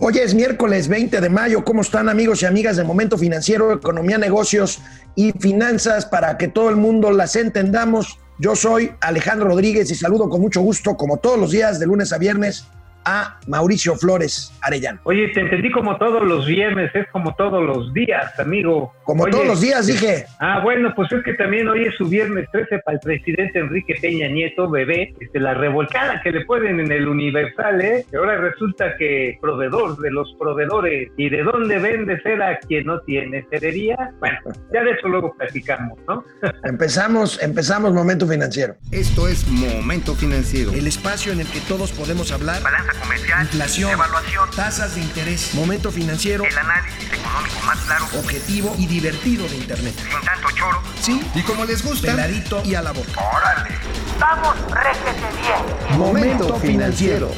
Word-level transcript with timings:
Hoy 0.00 0.16
es 0.18 0.32
miércoles 0.32 0.86
20 0.86 1.20
de 1.20 1.28
mayo. 1.28 1.64
¿Cómo 1.64 1.80
están 1.80 2.08
amigos 2.08 2.40
y 2.42 2.46
amigas 2.46 2.76
de 2.76 2.84
Momento 2.84 3.18
Financiero, 3.18 3.72
Economía, 3.72 4.16
Negocios 4.16 4.78
y 5.16 5.32
Finanzas 5.32 6.06
para 6.06 6.38
que 6.38 6.46
todo 6.46 6.70
el 6.70 6.76
mundo 6.76 7.10
las 7.10 7.34
entendamos? 7.34 8.20
Yo 8.38 8.54
soy 8.54 8.92
Alejandro 9.00 9.48
Rodríguez 9.48 9.90
y 9.90 9.96
saludo 9.96 10.28
con 10.28 10.40
mucho 10.40 10.60
gusto, 10.60 10.96
como 10.96 11.16
todos 11.16 11.36
los 11.36 11.50
días, 11.50 11.80
de 11.80 11.86
lunes 11.86 12.12
a 12.12 12.18
viernes, 12.18 12.64
a 13.08 13.38
Mauricio 13.46 13.96
Flores 13.96 14.52
Arellano. 14.60 15.00
Oye, 15.04 15.28
te 15.28 15.40
entendí 15.40 15.70
como 15.70 15.96
todos 15.96 16.22
los 16.22 16.46
viernes, 16.46 16.90
es 16.94 17.08
como 17.08 17.34
todos 17.36 17.64
los 17.64 17.94
días, 17.94 18.38
amigo. 18.38 18.92
Como 19.04 19.26
todos 19.26 19.46
los 19.46 19.62
días, 19.62 19.86
dije. 19.86 20.26
Ah, 20.40 20.60
bueno, 20.62 20.92
pues 20.94 21.10
es 21.12 21.24
que 21.24 21.32
también 21.32 21.66
hoy 21.68 21.84
es 21.84 21.94
su 21.96 22.06
viernes 22.06 22.46
13 22.52 22.80
para 22.80 22.96
el 22.96 23.00
presidente 23.00 23.60
Enrique 23.60 23.94
Peña 23.98 24.28
Nieto, 24.28 24.68
bebé, 24.68 25.14
este, 25.20 25.40
la 25.40 25.54
revolcada 25.54 26.20
que 26.22 26.32
le 26.32 26.44
pueden 26.44 26.80
en 26.80 26.92
el 26.92 27.08
Universal, 27.08 27.80
¿eh? 27.80 28.04
Que 28.10 28.18
ahora 28.18 28.36
resulta 28.36 28.94
que 28.98 29.38
proveedor 29.40 29.96
de 29.98 30.10
los 30.10 30.34
proveedores 30.38 31.10
y 31.16 31.30
de 31.30 31.42
dónde 31.44 31.78
vende 31.78 32.20
ser 32.20 32.42
a 32.42 32.58
quien 32.58 32.84
no 32.84 33.00
tiene 33.00 33.46
cerería. 33.48 33.96
Bueno, 34.20 34.38
ya 34.70 34.82
de 34.82 34.90
eso 34.90 35.08
luego 35.08 35.34
platicamos, 35.34 35.98
¿no? 36.06 36.22
empezamos, 36.64 37.42
empezamos 37.42 37.94
Momento 37.94 38.26
Financiero. 38.26 38.76
Esto 38.92 39.28
es 39.28 39.48
Momento 39.48 40.14
Financiero. 40.14 40.72
El 40.72 40.86
espacio 40.86 41.32
en 41.32 41.40
el 41.40 41.46
que 41.46 41.60
todos 41.60 41.90
podemos 41.92 42.32
hablar. 42.32 42.62
Balanza 42.62 42.97
comercial, 43.00 43.42
inflación, 43.42 43.90
evaluación, 43.92 44.50
tasas 44.54 44.94
de 44.94 45.00
interés, 45.00 45.54
momento 45.54 45.90
financiero, 45.90 46.44
el 46.44 46.58
análisis 46.58 47.04
económico 47.12 47.60
más 47.66 47.78
claro, 47.80 48.04
objetivo 48.18 48.74
y 48.78 48.86
divertido 48.86 49.48
de 49.48 49.56
Internet. 49.56 49.94
sin 49.96 50.26
tanto 50.26 50.48
choro. 50.54 50.82
Sí, 51.00 51.20
Y 51.34 51.42
como 51.42 51.64
les 51.64 51.84
gusta, 51.84 52.12
peladito 52.12 52.62
y 52.64 52.74
a 52.74 52.82
la 52.82 52.92
boca. 52.92 53.10
¡Órale! 53.16 53.70
¡Vamos, 54.18 54.56
réjete 54.70 55.26
bien! 55.40 55.98
Momento 55.98 56.56
Financiero. 56.56 57.30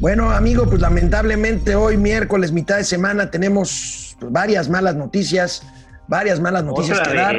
Bueno, 0.00 0.30
amigo, 0.30 0.64
pues 0.68 0.80
lamentablemente 0.80 1.74
hoy 1.74 1.96
miércoles, 1.96 2.52
mitad 2.52 2.76
de 2.76 2.84
semana, 2.84 3.32
tenemos 3.32 4.16
pues, 4.20 4.32
varias 4.32 4.68
malas 4.68 4.94
noticias, 4.94 5.64
varias 6.06 6.38
malas 6.38 6.62
noticias 6.62 7.00
Otra 7.00 7.10
que 7.12 7.18
dar. 7.18 7.36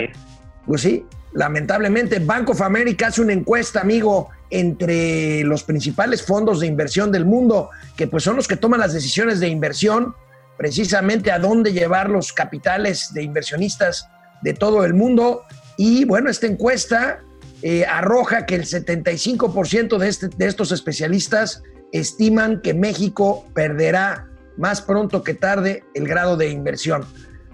Pues 0.65 0.81
sí, 0.81 1.05
lamentablemente 1.31 2.19
Bank 2.19 2.49
of 2.49 2.61
America 2.61 3.07
hace 3.07 3.21
una 3.21 3.31
encuesta, 3.31 3.79
amigo, 3.79 4.29
entre 4.49 5.43
los 5.43 5.63
principales 5.63 6.23
fondos 6.23 6.59
de 6.59 6.67
inversión 6.67 7.11
del 7.11 7.25
mundo, 7.25 7.69
que 7.95 8.07
pues 8.07 8.23
son 8.23 8.35
los 8.35 8.47
que 8.47 8.55
toman 8.55 8.79
las 8.79 8.93
decisiones 8.93 9.39
de 9.39 9.47
inversión, 9.47 10.15
precisamente 10.57 11.31
a 11.31 11.39
dónde 11.39 11.71
llevar 11.71 12.09
los 12.09 12.33
capitales 12.33 13.13
de 13.13 13.23
inversionistas 13.23 14.09
de 14.41 14.53
todo 14.53 14.83
el 14.85 14.93
mundo. 14.93 15.43
Y 15.77 16.05
bueno, 16.05 16.29
esta 16.29 16.47
encuesta 16.47 17.19
eh, 17.61 17.85
arroja 17.85 18.45
que 18.45 18.55
el 18.55 18.65
75% 18.65 19.97
de, 19.97 20.07
este- 20.07 20.29
de 20.29 20.45
estos 20.47 20.71
especialistas 20.71 21.63
estiman 21.91 22.61
que 22.61 22.73
México 22.73 23.45
perderá 23.53 24.27
más 24.57 24.81
pronto 24.81 25.23
que 25.23 25.33
tarde 25.33 25.83
el 25.93 26.07
grado 26.07 26.37
de 26.37 26.49
inversión. 26.49 27.05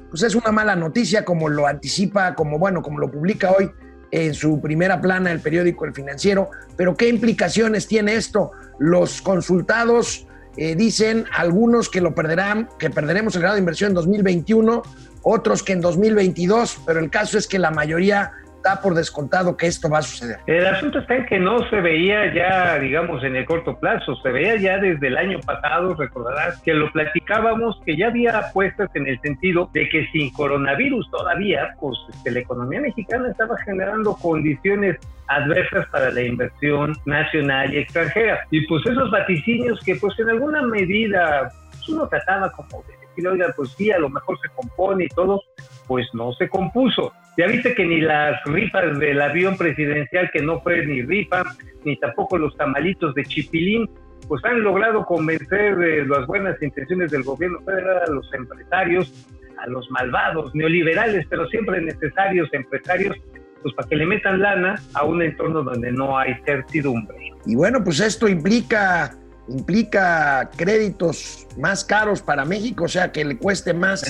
Pues 0.10 0.24
es 0.24 0.36
una 0.36 0.52
mala 0.52 0.76
noticia, 0.76 1.26
como 1.26 1.50
lo 1.50 1.68
anticipa, 1.68 2.36
como 2.36 2.58
bueno, 2.58 2.82
como 2.82 3.00
lo 3.00 3.12
publica 3.12 3.52
hoy 3.52 3.72
en 4.16 4.34
su 4.34 4.62
primera 4.62 5.02
plana 5.02 5.32
el 5.32 5.42
periódico 5.42 5.84
El 5.84 5.94
Financiero. 5.94 6.50
Pero 6.78 6.96
¿qué 6.96 7.10
implicaciones 7.10 7.86
tiene 7.86 8.16
esto? 8.16 8.52
Los 8.80 9.22
consultados 9.22 10.26
eh, 10.56 10.76
dicen 10.76 11.26
algunos 11.34 11.90
que 11.90 12.00
lo 12.00 12.16
perderán, 12.16 12.70
que 12.80 12.90
perderemos 12.90 13.36
el 13.36 13.42
grado 13.42 13.56
de 13.56 13.60
inversión 13.60 13.90
en 13.90 13.96
2021, 13.96 14.84
otros 15.22 15.64
que 15.64 15.74
en 15.74 15.82
2022, 15.82 16.80
pero 16.86 17.02
el 17.02 17.10
caso 17.10 17.38
es 17.38 17.46
que 17.46 17.60
la 17.60 17.72
mayoría 17.72 18.32
da 18.66 18.82
por 18.82 18.96
descontado 18.96 19.56
que 19.56 19.68
esto 19.68 19.90
va 19.90 20.00
a 20.00 20.02
suceder. 20.02 20.40
El 20.48 20.66
asunto 20.66 21.00
está 21.00 21.16
en 21.16 21.26
que 21.28 21.40
no 21.40 21.60
se 21.70 21.80
veía 21.82 22.34
ya, 22.34 22.80
digamos, 22.80 23.24
en 23.24 23.36
el 23.36 23.46
corto 23.46 23.78
plazo, 23.80 24.16
se 24.16 24.30
veía 24.32 24.56
ya 24.56 24.78
desde 24.80 25.08
el 25.08 25.18
año 25.18 25.40
pasado, 25.46 25.94
recordarás 25.94 26.60
que 26.64 26.74
lo 26.74 26.92
platicábamos, 26.92 27.80
que 27.86 27.96
ya 27.96 28.08
había 28.08 28.38
apuestas 28.40 28.90
en 28.96 29.08
el 29.08 29.22
sentido 29.22 29.70
de 29.72 29.88
que 29.88 30.08
sin 30.08 30.32
coronavirus 30.34 31.10
todavía, 31.12 31.76
pues 31.80 31.96
este, 32.10 32.32
la 32.32 32.40
economía 32.40 32.82
mexicana 32.82 33.30
estaba 33.30 33.56
generando 33.64 34.16
condiciones 34.16 34.98
adversas 35.28 35.88
para 35.90 36.10
la 36.10 36.22
inversión 36.22 36.96
nacional 37.06 37.72
y 37.74 37.78
extranjera. 37.78 38.40
Y 38.50 38.66
pues 38.68 38.84
esos 38.86 39.12
vaticinios 39.12 39.80
que 39.84 39.96
pues 39.96 40.18
en 40.20 40.30
alguna 40.30 40.64
medida 40.64 41.52
pues, 41.72 41.90
uno 41.90 42.08
trataba 42.08 42.52
como 42.52 42.84
de 42.84 42.94
decir, 43.08 43.28
oiga, 43.28 43.54
pues 43.56 43.70
sí, 43.78 43.92
a 43.92 44.00
lo 44.00 44.10
mejor 44.10 44.40
se 44.42 44.50
compone 44.50 45.06
y 45.06 45.10
todo, 45.10 45.42
pues 45.88 46.08
no 46.14 46.34
se 46.34 46.50
compuso. 46.50 47.14
Ya 47.38 47.48
viste 47.48 47.74
que 47.76 47.86
ni 47.86 48.02
las 48.02 48.42
rifas 48.46 48.98
del 48.98 49.22
avión 49.22 49.58
presidencial, 49.58 50.30
que 50.32 50.42
no 50.42 50.62
fue 50.62 50.86
ni 50.86 51.02
rifa, 51.02 51.44
ni 51.84 51.98
tampoco 51.98 52.38
los 52.38 52.56
tamalitos 52.56 53.14
de 53.14 53.24
Chipilín, 53.24 53.90
pues 54.28 54.44
han 54.46 54.62
logrado 54.62 55.06
convencer 55.06 55.76
de 55.76 56.06
las 56.06 56.26
buenas 56.28 56.62
intenciones 56.62 57.12
del 57.12 57.24
gobierno 57.24 57.60
federal 57.62 58.04
a 58.08 58.12
los 58.12 58.34
empresarios, 58.34 59.12
a 59.58 59.68
los 59.68 59.90
malvados, 59.92 60.54
neoliberales, 60.56 61.26
pero 61.30 61.48
siempre 61.48 61.82
necesarios 61.82 62.50
empresarios, 62.54 63.18
pues 63.62 63.74
para 63.76 63.88
que 63.88 63.96
le 63.96 64.06
metan 64.06 64.42
lana 64.42 64.76
a 64.94 65.06
un 65.06 65.22
entorno 65.22 65.64
donde 65.64 65.92
no 65.92 66.18
hay 66.18 66.36
certidumbre. 66.46 67.18
Y 67.46 67.56
bueno, 67.56 67.84
pues 67.84 68.00
esto 68.00 68.28
implica, 68.28 69.12
implica 69.48 70.50
créditos 70.56 71.48
más 71.58 71.84
caros 71.86 72.22
para 72.22 72.46
México, 72.46 72.86
o 72.86 72.88
sea, 72.88 73.12
que 73.12 73.24
le 73.26 73.38
cueste 73.38 73.74
más 73.74 74.04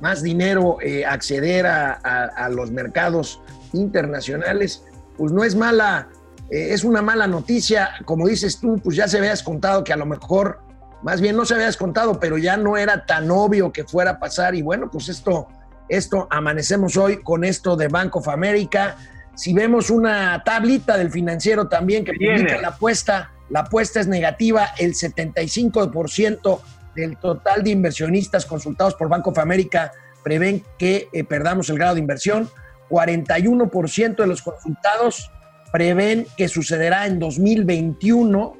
más 0.00 0.22
dinero 0.22 0.78
eh, 0.80 1.04
acceder 1.04 1.66
a, 1.66 1.92
a- 2.02 2.24
a 2.44 2.48
los 2.48 2.70
mercados 2.70 3.40
internacionales, 3.72 4.82
pues 5.16 5.32
no 5.32 5.44
es 5.44 5.54
mala, 5.54 6.08
eh, 6.50 6.68
es 6.72 6.84
una 6.84 7.02
mala 7.02 7.26
noticia. 7.26 7.90
Como 8.04 8.26
dices 8.26 8.58
tú, 8.60 8.80
pues 8.82 8.96
ya 8.96 9.08
se 9.08 9.18
había 9.18 9.30
descontado 9.30 9.84
que 9.84 9.92
a 9.92 9.96
lo 9.96 10.06
mejor, 10.06 10.60
más 11.02 11.20
bien 11.20 11.36
no 11.36 11.44
se 11.44 11.54
había 11.54 11.66
descontado, 11.66 12.18
pero 12.18 12.38
ya 12.38 12.56
no 12.56 12.76
era 12.76 13.04
tan 13.06 13.30
obvio 13.30 13.72
que 13.72 13.84
fuera 13.84 14.12
a 14.12 14.18
pasar. 14.18 14.54
Y 14.54 14.62
bueno, 14.62 14.90
pues 14.90 15.08
esto, 15.08 15.48
esto 15.88 16.26
amanecemos 16.30 16.96
hoy 16.96 17.22
con 17.22 17.44
esto 17.44 17.76
de 17.76 17.88
Bank 17.88 18.16
of 18.16 18.28
America. 18.28 18.96
Si 19.34 19.54
vemos 19.54 19.90
una 19.90 20.42
tablita 20.44 20.96
del 20.96 21.10
financiero 21.10 21.68
también 21.68 22.04
que 22.04 22.12
publica 22.12 22.60
la 22.60 22.68
apuesta, 22.68 23.32
la 23.48 23.60
apuesta 23.60 24.00
es 24.00 24.06
negativa, 24.06 24.68
el 24.78 24.94
75% 24.94 26.60
del 26.94 27.16
total 27.16 27.62
de 27.62 27.70
inversionistas 27.70 28.44
consultados 28.44 28.94
por 28.94 29.08
Bank 29.08 29.26
of 29.26 29.38
America 29.38 29.92
prevén 30.22 30.62
que 30.78 31.08
eh, 31.12 31.24
perdamos 31.24 31.68
el 31.70 31.78
grado 31.78 31.94
de 31.94 32.00
inversión. 32.00 32.48
41% 32.88 34.16
de 34.16 34.26
los 34.26 34.42
consultados 34.42 35.30
prevén 35.72 36.26
que 36.36 36.48
sucederá 36.48 37.06
en 37.06 37.18
2021, 37.18 38.56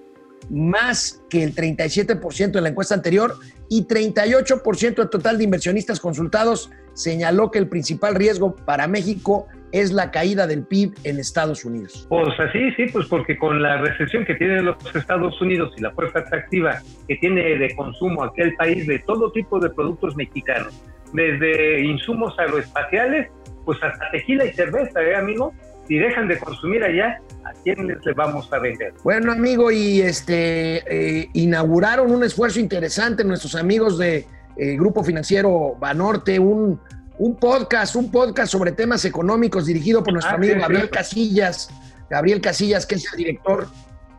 más 0.49 1.21
que 1.29 1.43
el 1.43 1.55
37% 1.55 2.53
de 2.53 2.61
la 2.63 2.71
encuesta 2.71 2.95
anterior, 2.95 3.37
y 3.69 3.87
38% 3.87 4.95
del 4.97 5.11
total 5.11 5.39
de 5.39 5.45
inversionistas 5.45 6.01
consultados 6.01 6.71
señaló 6.95 7.51
que 7.51 7.59
el 7.59 7.69
principal 7.69 8.15
riesgo 8.15 8.55
para 8.55 8.87
México 8.87 9.47
es 9.73 9.91
la 9.91 10.11
caída 10.11 10.47
del 10.47 10.65
PIB 10.65 10.95
en 11.05 11.19
Estados 11.19 11.65
Unidos. 11.65 12.07
Pues 12.09 12.39
así, 12.39 12.71
sí, 12.77 12.87
pues 12.93 13.07
porque 13.09 13.37
con 13.39 13.63
la 13.63 13.79
recesión 13.79 14.25
que 14.25 14.35
tienen 14.35 14.67
los 14.67 14.77
Estados 14.95 15.41
Unidos 15.41 15.73
y 15.77 15.81
la 15.81 15.91
fuerza 15.93 16.21
atractiva 16.21 16.83
que 17.09 17.17
tiene 17.17 17.43
de 17.57 17.75
consumo 17.75 18.23
aquel 18.23 18.55
país 18.55 18.87
de 18.87 18.99
todo 19.01 19.33
tipo 19.33 19.59
de 19.59 19.71
productos 19.71 20.15
mexicanos, 20.15 20.75
desde 21.13 21.81
insumos 21.81 22.39
aeroespaciales, 22.39 23.29
pues 23.65 23.83
hasta 23.83 24.11
tequila 24.11 24.45
y 24.45 24.53
cerveza, 24.53 25.03
¿eh, 25.03 25.17
amigo? 25.17 25.53
Si 25.89 25.99
dejan 25.99 26.29
de 26.29 26.39
consumir 26.39 26.85
allá, 26.85 27.21
¿a 27.45 27.53
quiénes 27.65 28.05
les 28.05 28.15
vamos 28.15 28.53
a 28.53 28.59
vender? 28.59 28.93
Bueno, 29.03 29.33
amigo, 29.33 29.71
y 29.71 30.01
este 30.01 30.83
eh, 30.87 31.29
inauguraron 31.33 32.13
un 32.13 32.25
esfuerzo 32.25 32.61
interesante 32.61 33.25
nuestros 33.25 33.55
amigos 33.55 33.99
de 33.99 34.27
eh, 34.57 34.77
Grupo 34.77 35.03
Financiero 35.05 35.77
Banorte, 35.79 36.39
un, 36.39 36.81
un 37.19 37.37
podcast, 37.37 37.97
un 37.97 38.11
podcast 38.11 38.51
sobre 38.53 38.73
temas 38.73 39.05
económicos 39.05 39.67
dirigido 39.67 40.03
por 40.03 40.13
nuestro 40.13 40.33
Ah, 40.33 40.37
amigo 40.37 40.55
Gabriel. 40.59 40.91
Casillas, 40.91 41.71
Gabriel 42.11 42.41
Casillas, 42.41 42.87
que 42.87 42.97
es 42.97 43.05
el 43.13 43.19
director, 43.19 43.69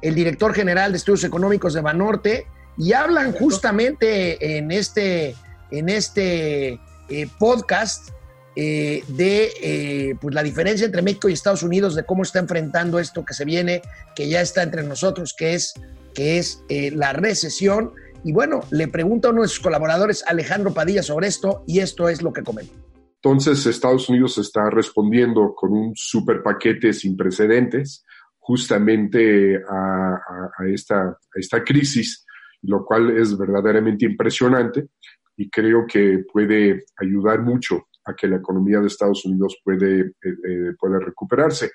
el 0.01 0.15
director 0.15 0.53
general 0.53 0.91
de 0.91 0.97
estudios 0.97 1.23
económicos 1.23 1.73
de 1.73 1.81
Banorte, 1.81 2.47
y 2.77 2.93
hablan 2.93 3.33
justamente 3.33 4.57
en 4.57 4.71
este, 4.71 5.35
en 5.71 5.89
este 5.89 6.79
eh, 7.09 7.27
podcast 7.37 8.09
eh, 8.55 9.03
de 9.09 9.51
eh, 9.61 10.15
pues 10.21 10.33
la 10.33 10.43
diferencia 10.43 10.85
entre 10.85 11.01
México 11.01 11.29
y 11.29 11.33
Estados 11.33 11.63
Unidos, 11.63 11.95
de 11.95 12.03
cómo 12.03 12.23
está 12.23 12.39
enfrentando 12.39 12.99
esto 12.99 13.25
que 13.25 13.33
se 13.33 13.45
viene, 13.45 13.81
que 14.15 14.27
ya 14.27 14.41
está 14.41 14.63
entre 14.63 14.83
nosotros, 14.83 15.33
que 15.37 15.53
es, 15.53 15.73
que 16.13 16.37
es 16.39 16.63
la 16.69 17.13
recesión. 17.13 17.93
Y 18.23 18.31
bueno, 18.31 18.61
le 18.71 18.87
pregunta 18.87 19.27
a 19.27 19.31
uno 19.31 19.41
de 19.41 19.47
sus 19.47 19.59
colaboradores, 19.59 20.23
Alejandro 20.27 20.73
Padilla, 20.73 21.03
sobre 21.03 21.27
esto, 21.27 21.63
y 21.67 21.79
esto 21.79 22.07
es 22.09 22.21
lo 22.21 22.31
que 22.31 22.43
comenta. 22.43 22.73
Entonces, 23.15 23.65
Estados 23.65 24.09
Unidos 24.09 24.37
está 24.37 24.69
respondiendo 24.69 25.53
con 25.55 25.71
un 25.73 25.93
super 25.95 26.41
paquete 26.43 26.93
sin 26.93 27.15
precedentes 27.17 28.05
justamente 28.37 29.57
a, 29.57 30.13
a- 30.15 30.51
a 30.57 30.67
esta, 30.67 31.01
a 31.03 31.17
esta 31.35 31.63
crisis, 31.63 32.25
lo 32.63 32.85
cual 32.85 33.15
es 33.17 33.37
verdaderamente 33.37 34.05
impresionante 34.05 34.87
y 35.37 35.49
creo 35.49 35.85
que 35.87 36.23
puede 36.31 36.83
ayudar 36.97 37.41
mucho 37.41 37.87
a 38.05 38.13
que 38.13 38.27
la 38.27 38.35
economía 38.37 38.79
de 38.79 38.87
Estados 38.87 39.25
Unidos 39.25 39.57
puede, 39.63 40.01
eh, 40.01 40.13
eh, 40.23 40.73
pueda 40.79 40.99
recuperarse. 40.99 41.71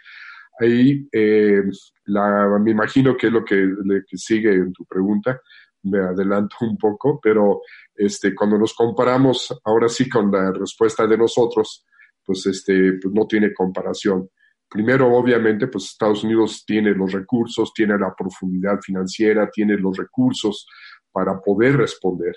ahí 0.61 1.09
eh, 1.13 1.63
la, 2.07 2.59
me 2.61 2.71
imagino 2.73 3.17
que 3.17 3.29
es 3.29 3.33
lo 3.33 3.45
que, 3.45 3.55
le- 3.57 4.03
que 4.07 4.17
sigue 4.19 4.53
en 4.55 4.73
tu 4.73 4.85
pregunta, 4.85 5.41
me 5.89 6.01
adelanto 6.01 6.57
un 6.61 6.77
poco, 6.77 7.19
pero 7.23 7.63
este, 7.95 8.35
cuando 8.35 8.59
nos 8.59 8.75
comparamos 8.75 9.55
ahora 9.65 9.89
sí 9.89 10.09
con 10.09 10.31
la 10.31 10.53
respuesta 10.53 11.07
de 11.07 11.19
nosotros, 11.19 11.85
pues, 12.25 12.47
este, 12.47 12.95
pues 13.01 13.13
no 13.15 13.27
tiene 13.27 13.53
comparación. 13.53 14.29
Primero, 14.69 15.15
obviamente, 15.15 15.67
pues 15.69 15.85
Estados 15.85 16.25
Unidos 16.25 16.65
tiene 16.67 16.91
los 16.91 17.13
recursos, 17.13 17.73
tiene 17.73 17.97
la 17.99 18.15
profundidad 18.15 18.79
financiera, 18.83 19.49
tiene 19.51 19.79
los 19.79 19.97
recursos 19.97 20.67
para 21.11 21.41
poder 21.41 21.79
responder 21.79 22.37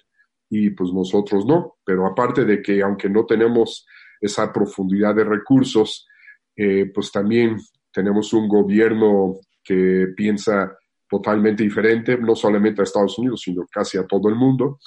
y 0.49 0.69
pues 0.71 0.91
nosotros 0.93 1.45
no. 1.45 1.77
Pero 1.83 2.05
aparte 2.05 2.45
de 2.45 2.61
que 2.61 2.81
aunque 2.81 3.09
no 3.09 3.25
tenemos 3.25 3.85
esa 4.19 4.51
profundidad 4.53 5.15
de 5.15 5.23
recursos, 5.23 6.07
eh, 6.55 6.91
pues 6.93 7.11
también 7.11 7.57
tenemos 7.91 8.33
un 8.33 8.47
gobierno 8.47 9.35
que 9.63 10.07
piensa 10.15 10.77
totalmente 11.11 11.61
diferente, 11.61 12.17
no 12.17 12.35
solamente 12.37 12.81
a 12.81 12.85
Estados 12.85 13.19
Unidos, 13.19 13.41
sino 13.41 13.65
casi 13.69 13.97
a 13.97 14.07
todo 14.07 14.29
el 14.29 14.35
mundo, 14.35 14.79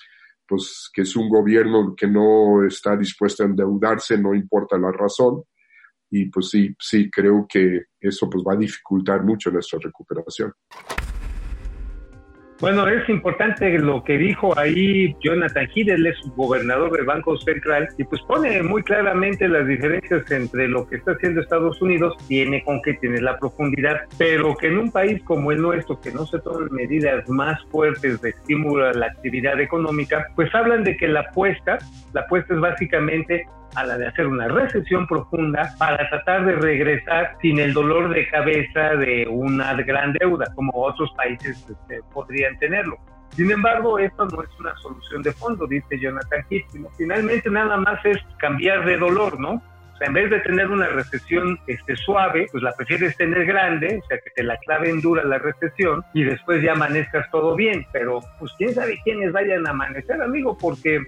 pues 0.49 0.89
que 0.91 1.03
es 1.03 1.15
un 1.17 1.29
gobierno 1.29 1.95
que 1.95 2.07
no 2.07 2.67
está 2.67 2.97
dispuesto 2.97 3.43
a 3.43 3.47
endeudarse, 3.47 4.17
no 4.17 4.35
importa 4.35 4.79
la 4.79 4.91
razón, 4.91 5.43
y 6.11 6.31
pues 6.31 6.49
sí, 6.49 6.75
sí, 6.79 7.11
creo 7.11 7.47
que 7.47 7.83
eso 8.01 8.31
pues 8.31 8.43
va 8.43 8.55
a 8.55 8.57
dificultar 8.57 9.23
mucho 9.23 9.51
nuestra 9.51 9.79
recuperación. 9.83 10.51
Bueno, 12.65 12.89
es 12.89 13.07
importante 13.11 13.79
lo 13.79 14.03
que 14.03 14.17
dijo 14.17 14.59
ahí 14.59 15.15
Jonathan 15.21 15.69
Heath, 15.75 15.87
él 15.87 16.07
es 16.07 16.17
gobernador 16.35 16.93
del 16.93 17.05
Banco 17.05 17.37
Central 17.37 17.91
y 17.99 18.05
pues 18.05 18.23
pone 18.23 18.63
muy 18.63 18.83
claramente 18.83 19.47
las 19.49 19.67
diferencias 19.67 20.31
entre 20.31 20.69
lo 20.69 20.89
que 20.89 20.97
está 20.97 21.13
haciendo 21.13 21.43
Estados 21.43 21.83
Unidos, 21.83 22.17
tiene 22.27 22.65
con 22.65 22.81
que 22.81 22.95
tiene 22.95 23.21
la 23.21 23.39
profundidad, 23.39 24.01
pero 24.17 24.57
que 24.57 24.69
en 24.69 24.79
un 24.79 24.91
país 24.91 25.23
como 25.25 25.53
el 25.53 25.61
nuestro, 25.61 26.01
que 26.01 26.11
no 26.11 26.25
se 26.25 26.39
toman 26.39 26.73
medidas 26.73 27.29
más 27.29 27.63
fuertes 27.67 28.23
de 28.23 28.31
estímulo 28.31 28.87
a 28.87 28.95
la 28.95 29.09
actividad 29.09 29.61
económica, 29.61 30.29
pues 30.35 30.49
hablan 30.55 30.85
de 30.85 30.97
que 30.97 31.07
la 31.07 31.21
apuesta, 31.21 31.77
la 32.15 32.23
apuesta 32.23 32.55
es 32.55 32.61
básicamente 32.61 33.45
a 33.75 33.85
la 33.85 33.99
de 33.99 34.07
hacer 34.07 34.27
una 34.27 34.49
recesión 34.49 35.07
profunda 35.07 35.75
para 35.79 36.09
tratar 36.09 36.45
de 36.47 36.53
regresar 36.53 37.37
sin 37.41 37.59
el 37.59 37.73
dolor 37.73 38.13
de 38.15 38.29
cabeza 38.29 38.97
de 38.97 39.27
una 39.29 39.75
gran 39.83 40.13
deuda, 40.15 40.47
como 40.55 40.73
otros 40.75 41.13
países 41.17 41.67
este, 41.69 42.01
podrían 42.13 42.59
tenerlo. 42.59 42.99
Sin 43.31 43.51
embargo, 43.51 43.99
esto 43.99 44.27
no 44.27 44.43
es 44.43 44.51
una 44.61 44.75
solución 44.77 45.23
de 45.23 45.33
fondo, 45.33 45.67
dice 45.67 45.99
Jonathan 45.99 46.45
Heath, 46.51 46.67
sino 46.71 46.89
finalmente 46.97 47.51
nada 47.51 47.77
más 47.77 48.05
es 48.05 48.19
cambiar 48.39 48.85
de 48.85 48.97
dolor, 48.97 49.41
¿no? 49.41 49.55
O 49.95 49.97
sea, 49.97 50.09
en 50.09 50.15
vez 50.15 50.31
de 50.31 50.41
tener 50.41 50.69
una 50.71 50.87
recesión 50.89 51.59
este, 51.69 51.97
suave, 51.97 52.47
pues 52.51 52.63
la 52.63 52.73
prefieres 52.73 53.17
tener 53.17 53.45
grande, 53.47 54.01
o 54.03 54.07
sea, 54.07 54.19
que 54.19 54.31
te 54.31 54.43
la 54.43 54.57
claven 54.59 55.01
dura 55.01 55.25
la 55.25 55.39
recesión 55.39 56.05
y 56.13 56.25
después 56.25 56.63
ya 56.63 56.73
amanezcas 56.73 57.31
todo 57.31 57.55
bien. 57.55 57.87
Pero, 57.93 58.21
pues, 58.41 58.53
quién 58.59 58.75
sabe 58.75 58.99
quiénes 59.05 59.33
vayan 59.33 59.67
a 59.67 59.71
amanecer, 59.71 60.21
amigo, 60.21 60.59
porque 60.59 61.01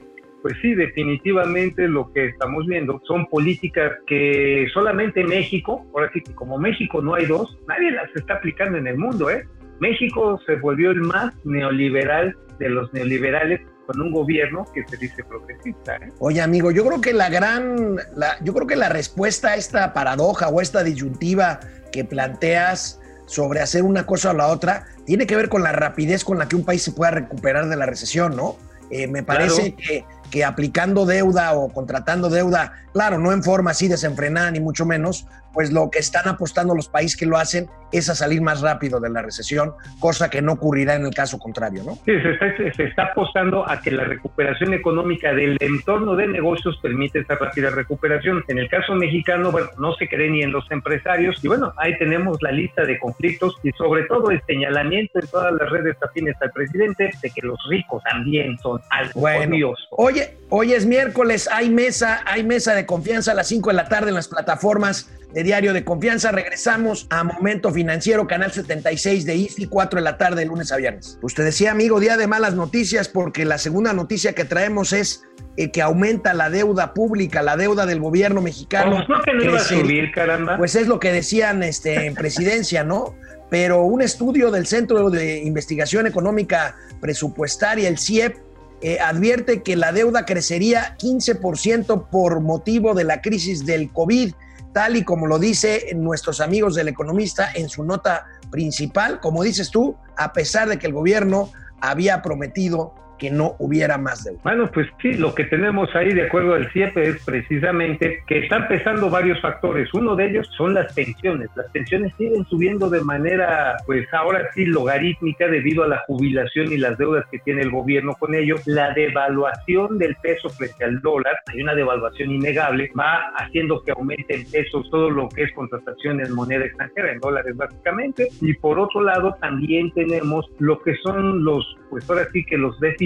pues 0.42 0.54
sí, 0.62 0.74
definitivamente 0.74 1.88
lo 1.88 2.12
que 2.12 2.26
estamos 2.26 2.66
viendo 2.66 3.00
son 3.06 3.26
políticas 3.26 3.92
que 4.06 4.66
solamente 4.72 5.24
México, 5.24 5.86
ahora 5.94 6.10
sí 6.12 6.20
que 6.20 6.34
como 6.34 6.58
México 6.58 7.02
no 7.02 7.14
hay 7.14 7.26
dos, 7.26 7.56
nadie 7.66 7.90
las 7.90 8.14
está 8.14 8.34
aplicando 8.34 8.78
en 8.78 8.86
el 8.86 8.96
mundo, 8.96 9.30
¿eh? 9.30 9.46
México 9.80 10.40
se 10.46 10.56
volvió 10.56 10.90
el 10.90 11.00
más 11.00 11.34
neoliberal 11.44 12.36
de 12.58 12.68
los 12.68 12.92
neoliberales 12.94 13.60
con 13.86 14.00
un 14.00 14.10
gobierno 14.10 14.64
que 14.74 14.84
se 14.86 14.96
dice 14.96 15.22
progresista. 15.24 15.96
¿eh? 15.96 16.12
Oye, 16.18 16.40
amigo, 16.40 16.70
yo 16.70 16.84
creo 16.86 17.00
que 17.00 17.12
la 17.12 17.28
gran, 17.28 17.96
la, 18.16 18.36
yo 18.42 18.52
creo 18.54 18.66
que 18.66 18.76
la 18.76 18.88
respuesta 18.88 19.50
a 19.50 19.56
esta 19.56 19.92
paradoja 19.92 20.48
o 20.48 20.60
esta 20.60 20.82
disyuntiva 20.82 21.60
que 21.92 22.04
planteas 22.04 23.00
sobre 23.26 23.60
hacer 23.60 23.82
una 23.82 24.06
cosa 24.06 24.30
o 24.30 24.34
la 24.34 24.48
otra 24.48 24.86
tiene 25.04 25.26
que 25.26 25.36
ver 25.36 25.48
con 25.48 25.62
la 25.62 25.72
rapidez 25.72 26.24
con 26.24 26.38
la 26.38 26.48
que 26.48 26.56
un 26.56 26.64
país 26.64 26.82
se 26.82 26.92
pueda 26.92 27.10
recuperar 27.12 27.68
de 27.68 27.76
la 27.76 27.86
recesión, 27.86 28.34
¿no? 28.36 28.56
Eh, 28.90 29.06
me 29.08 29.22
parece 29.22 29.74
Claro. 29.74 29.76
que, 29.76 30.04
que 30.30 30.44
aplicando 30.44 31.06
deuda 31.06 31.52
o 31.54 31.68
contratando 31.68 32.28
deuda, 32.28 32.72
claro, 32.92 33.18
no 33.18 33.32
en 33.32 33.42
forma 33.42 33.70
así 33.70 33.88
desenfrenada 33.88 34.50
ni 34.50 34.60
mucho 34.60 34.84
menos, 34.86 35.26
pues 35.52 35.72
lo 35.72 35.90
que 35.90 35.98
están 35.98 36.28
apostando 36.28 36.74
los 36.74 36.88
países 36.88 37.16
que 37.16 37.26
lo 37.26 37.38
hacen 37.38 37.68
es 37.98 38.08
a 38.08 38.14
salir 38.14 38.40
más 38.40 38.60
rápido 38.60 39.00
de 39.00 39.10
la 39.10 39.22
recesión, 39.22 39.72
cosa 39.98 40.30
que 40.30 40.42
no 40.42 40.52
ocurrirá 40.52 40.94
en 40.94 41.06
el 41.06 41.14
caso 41.14 41.38
contrario, 41.38 41.82
¿no? 41.84 41.94
Sí, 42.04 42.12
se 42.20 42.30
está, 42.30 42.74
se 42.76 42.84
está 42.84 43.02
apostando 43.04 43.68
a 43.68 43.80
que 43.80 43.90
la 43.90 44.04
recuperación 44.04 44.74
económica 44.74 45.32
del 45.32 45.56
entorno 45.60 46.16
de 46.16 46.26
negocios 46.26 46.78
permite 46.82 47.20
esa 47.20 47.34
rápida 47.34 47.70
recuperación. 47.70 48.44
En 48.48 48.58
el 48.58 48.68
caso 48.68 48.94
mexicano, 48.94 49.50
bueno, 49.50 49.68
no 49.78 49.94
se 49.94 50.08
cree 50.08 50.30
ni 50.30 50.42
en 50.42 50.52
los 50.52 50.70
empresarios 50.70 51.42
y 51.42 51.48
bueno, 51.48 51.72
ahí 51.76 51.96
tenemos 51.98 52.42
la 52.42 52.52
lista 52.52 52.84
de 52.84 52.98
conflictos 52.98 53.56
y 53.62 53.70
sobre 53.72 54.04
todo 54.04 54.30
el 54.30 54.42
señalamiento 54.46 55.18
en 55.18 55.26
todas 55.28 55.52
las 55.52 55.70
redes 55.70 55.96
afines 56.02 56.36
al 56.40 56.50
presidente 56.50 57.10
de 57.22 57.30
que 57.30 57.42
los 57.42 57.58
ricos 57.68 58.02
también 58.04 58.58
son 58.58 58.80
algo 58.90 59.20
Bueno. 59.20 59.74
Oye, 59.90 60.36
hoy 60.48 60.72
es 60.72 60.86
miércoles, 60.86 61.48
hay 61.52 61.70
mesa, 61.70 62.22
hay 62.26 62.44
mesa 62.44 62.74
de 62.74 62.86
confianza 62.86 63.32
a 63.32 63.34
las 63.34 63.48
5 63.48 63.70
de 63.70 63.76
la 63.76 63.88
tarde 63.88 64.08
en 64.10 64.14
las 64.14 64.28
plataformas 64.28 65.10
de 65.32 65.42
Diario 65.42 65.72
de 65.72 65.84
Confianza. 65.84 66.32
Regresamos 66.32 67.06
a 67.10 67.24
Momento 67.24 67.72
Financiero, 67.72 68.26
canal 68.26 68.52
76 68.52 69.24
de 69.24 69.36
IFI, 69.36 69.66
4 69.66 69.98
de 69.98 70.04
la 70.04 70.18
tarde, 70.18 70.40
de 70.40 70.46
lunes 70.46 70.72
a 70.72 70.76
viernes. 70.76 71.18
Usted 71.22 71.44
decía, 71.44 71.72
amigo, 71.72 72.00
día 72.00 72.16
de 72.16 72.26
malas 72.26 72.54
noticias, 72.54 73.08
porque 73.08 73.44
la 73.44 73.58
segunda 73.58 73.92
noticia 73.92 74.34
que 74.34 74.44
traemos 74.44 74.92
es 74.92 75.24
eh, 75.56 75.70
que 75.70 75.82
aumenta 75.82 76.34
la 76.34 76.50
deuda 76.50 76.92
pública, 76.92 77.42
la 77.42 77.56
deuda 77.56 77.86
del 77.86 78.00
gobierno 78.00 78.42
mexicano. 78.42 78.96
Pues 78.96 79.08
no 79.08 79.22
que 79.22 79.32
no 79.34 79.44
iba 79.44 79.56
a 79.58 79.60
subir, 79.60 80.10
caramba. 80.12 80.58
Pues 80.58 80.74
es 80.74 80.86
lo 80.86 81.00
que 81.00 81.12
decían 81.12 81.62
este, 81.62 82.06
en 82.06 82.14
presidencia, 82.14 82.84
¿no? 82.84 83.14
Pero 83.48 83.82
un 83.84 84.02
estudio 84.02 84.50
del 84.50 84.66
Centro 84.66 85.08
de 85.08 85.38
Investigación 85.38 86.06
Económica 86.06 86.76
Presupuestaria, 87.00 87.88
el 87.88 87.98
CIEP, 87.98 88.36
eh, 88.82 88.98
advierte 89.00 89.62
que 89.62 89.76
la 89.76 89.92
deuda 89.92 90.26
crecería 90.26 90.96
15% 90.98 92.10
por 92.10 92.40
motivo 92.40 92.92
de 92.92 93.04
la 93.04 93.22
crisis 93.22 93.64
del 93.64 93.90
COVID, 93.90 94.34
tal 94.76 94.94
y 94.94 95.04
como 95.04 95.26
lo 95.26 95.38
dice 95.38 95.86
nuestros 95.94 96.38
amigos 96.38 96.74
del 96.74 96.88
economista 96.88 97.48
en 97.54 97.70
su 97.70 97.82
nota 97.82 98.26
principal, 98.50 99.20
como 99.20 99.42
dices 99.42 99.70
tú, 99.70 99.96
a 100.18 100.34
pesar 100.34 100.68
de 100.68 100.78
que 100.78 100.86
el 100.86 100.92
gobierno 100.92 101.50
había 101.80 102.20
prometido 102.20 102.94
que 103.18 103.30
no 103.30 103.56
hubiera 103.58 103.98
más 103.98 104.24
deuda. 104.24 104.40
Bueno, 104.42 104.70
pues 104.72 104.88
sí, 105.00 105.14
lo 105.14 105.34
que 105.34 105.44
tenemos 105.44 105.94
ahí 105.94 106.12
de 106.12 106.26
acuerdo 106.26 106.54
al 106.54 106.70
CIEP 106.72 106.96
es 106.98 107.24
precisamente 107.24 108.22
que 108.26 108.38
están 108.40 108.68
pesando 108.68 109.10
varios 109.10 109.40
factores. 109.40 109.92
Uno 109.94 110.16
de 110.16 110.26
ellos 110.26 110.48
son 110.56 110.74
las 110.74 110.92
pensiones. 110.92 111.48
Las 111.54 111.70
pensiones 111.70 112.12
siguen 112.16 112.44
subiendo 112.46 112.90
de 112.90 113.00
manera, 113.00 113.76
pues 113.86 114.06
ahora 114.12 114.48
sí, 114.54 114.66
logarítmica 114.66 115.48
debido 115.48 115.84
a 115.84 115.88
la 115.88 116.02
jubilación 116.06 116.72
y 116.72 116.78
las 116.78 116.98
deudas 116.98 117.24
que 117.30 117.38
tiene 117.40 117.62
el 117.62 117.70
gobierno 117.70 118.14
con 118.18 118.34
ello. 118.34 118.56
La 118.66 118.92
devaluación 118.92 119.98
del 119.98 120.16
peso 120.16 120.48
frente 120.50 120.84
al 120.84 121.00
dólar, 121.00 121.36
hay 121.46 121.62
una 121.62 121.74
devaluación 121.74 122.30
innegable, 122.30 122.90
va 122.98 123.32
haciendo 123.36 123.82
que 123.82 123.92
aumente 123.92 124.34
en 124.34 124.50
pesos 124.50 124.88
todo 124.90 125.10
lo 125.10 125.28
que 125.28 125.44
es 125.44 125.52
contratación 125.54 126.20
en 126.20 126.34
moneda 126.34 126.64
extranjera, 126.64 127.12
en 127.12 127.20
dólares 127.20 127.56
básicamente. 127.56 128.28
Y 128.40 128.54
por 128.54 128.78
otro 128.78 129.02
lado, 129.02 129.36
también 129.40 129.90
tenemos 129.92 130.46
lo 130.58 130.80
que 130.82 130.94
son 131.02 131.44
los, 131.44 131.76
pues 131.90 132.08
ahora 132.10 132.26
sí 132.32 132.44
que 132.44 132.56
los 132.56 132.78
déficits 132.80 133.05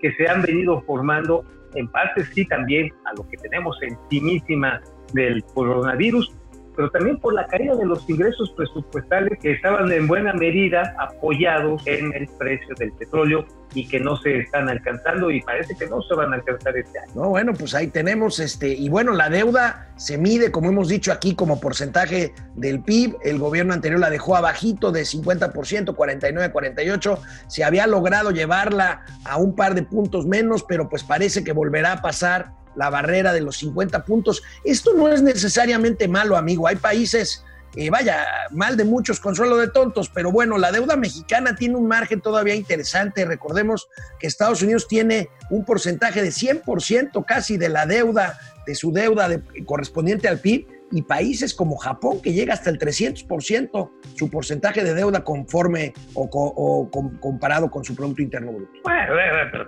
que 0.00 0.12
se 0.12 0.28
han 0.28 0.42
venido 0.42 0.80
formando, 0.82 1.44
en 1.74 1.88
parte 1.88 2.24
sí 2.24 2.44
también 2.46 2.92
a 3.04 3.14
lo 3.16 3.28
que 3.28 3.36
tenemos 3.36 3.76
encimísima 3.82 4.80
del 5.12 5.44
coronavirus, 5.54 6.32
pero 6.76 6.90
también 6.90 7.18
por 7.18 7.34
la 7.34 7.46
caída 7.46 7.74
de 7.76 7.86
los 7.86 8.08
ingresos 8.08 8.50
presupuestales 8.56 9.38
que 9.40 9.52
estaban 9.52 9.90
en 9.92 10.06
buena 10.06 10.32
medida 10.32 10.94
apoyados 10.98 11.86
en 11.86 12.12
el 12.14 12.28
precio 12.38 12.74
del 12.78 12.92
petróleo 12.92 13.44
y 13.74 13.86
que 13.86 14.00
no 14.00 14.16
se 14.16 14.38
están 14.38 14.68
alcanzando 14.68 15.30
y 15.30 15.40
parece 15.42 15.74
que 15.76 15.86
no 15.86 16.02
se 16.02 16.14
van 16.14 16.32
a 16.32 16.36
alcanzar 16.36 16.76
este 16.76 16.98
año. 16.98 17.12
No, 17.14 17.28
bueno, 17.30 17.52
pues 17.54 17.74
ahí 17.74 17.88
tenemos 17.88 18.38
este, 18.38 18.68
y 18.68 18.88
bueno, 18.88 19.12
la 19.12 19.28
deuda 19.28 19.88
se 19.96 20.18
mide, 20.18 20.50
como 20.50 20.70
hemos 20.70 20.88
dicho 20.88 21.12
aquí, 21.12 21.34
como 21.34 21.60
porcentaje 21.60 22.34
del 22.54 22.82
PIB. 22.82 23.16
El 23.22 23.38
gobierno 23.38 23.74
anterior 23.74 24.00
la 24.00 24.10
dejó 24.10 24.36
abajito 24.36 24.92
de 24.92 25.02
50%, 25.02 25.94
49, 25.94 26.52
48. 26.52 27.18
Se 27.46 27.64
había 27.64 27.86
logrado 27.86 28.30
llevarla 28.30 29.04
a 29.24 29.36
un 29.36 29.54
par 29.54 29.74
de 29.74 29.82
puntos 29.82 30.26
menos, 30.26 30.64
pero 30.64 30.88
pues 30.88 31.04
parece 31.04 31.44
que 31.44 31.52
volverá 31.52 31.92
a 31.92 32.02
pasar 32.02 32.52
la 32.74 32.90
barrera 32.90 33.32
de 33.32 33.40
los 33.40 33.58
50 33.58 34.04
puntos. 34.04 34.42
Esto 34.64 34.94
no 34.94 35.08
es 35.08 35.22
necesariamente 35.22 36.08
malo, 36.08 36.36
amigo. 36.36 36.66
Hay 36.66 36.76
países, 36.76 37.44
eh, 37.76 37.88
vaya, 37.90 38.26
mal 38.50 38.76
de 38.76 38.84
muchos, 38.84 39.20
consuelo 39.20 39.56
de 39.56 39.68
tontos, 39.68 40.08
pero 40.10 40.32
bueno, 40.32 40.58
la 40.58 40.72
deuda 40.72 40.96
mexicana 40.96 41.54
tiene 41.54 41.76
un 41.76 41.86
margen 41.86 42.20
todavía 42.20 42.54
interesante. 42.54 43.24
Recordemos 43.24 43.88
que 44.18 44.26
Estados 44.26 44.62
Unidos 44.62 44.88
tiene 44.88 45.28
un 45.50 45.64
porcentaje 45.64 46.22
de 46.22 46.30
100% 46.30 47.24
casi 47.24 47.56
de 47.56 47.68
la 47.68 47.86
deuda, 47.86 48.38
de 48.66 48.74
su 48.74 48.92
deuda 48.92 49.28
de- 49.28 49.42
correspondiente 49.64 50.26
al 50.28 50.38
PIB, 50.40 50.66
y 50.92 51.02
países 51.02 51.54
como 51.54 51.76
Japón, 51.76 52.20
que 52.22 52.32
llega 52.32 52.54
hasta 52.54 52.70
el 52.70 52.78
300% 52.78 53.90
su 54.16 54.30
porcentaje 54.30 54.82
de 54.84 54.94
deuda 54.94 55.22
conforme 55.24 55.92
o, 56.14 56.28
o 56.32 56.90
com- 56.90 57.16
comparado 57.18 57.70
con 57.70 57.84
su 57.84 57.94
Producto 57.94 58.22
Interno 58.22 58.52
Bruto. 58.52 58.72
Bueno, 58.84 59.12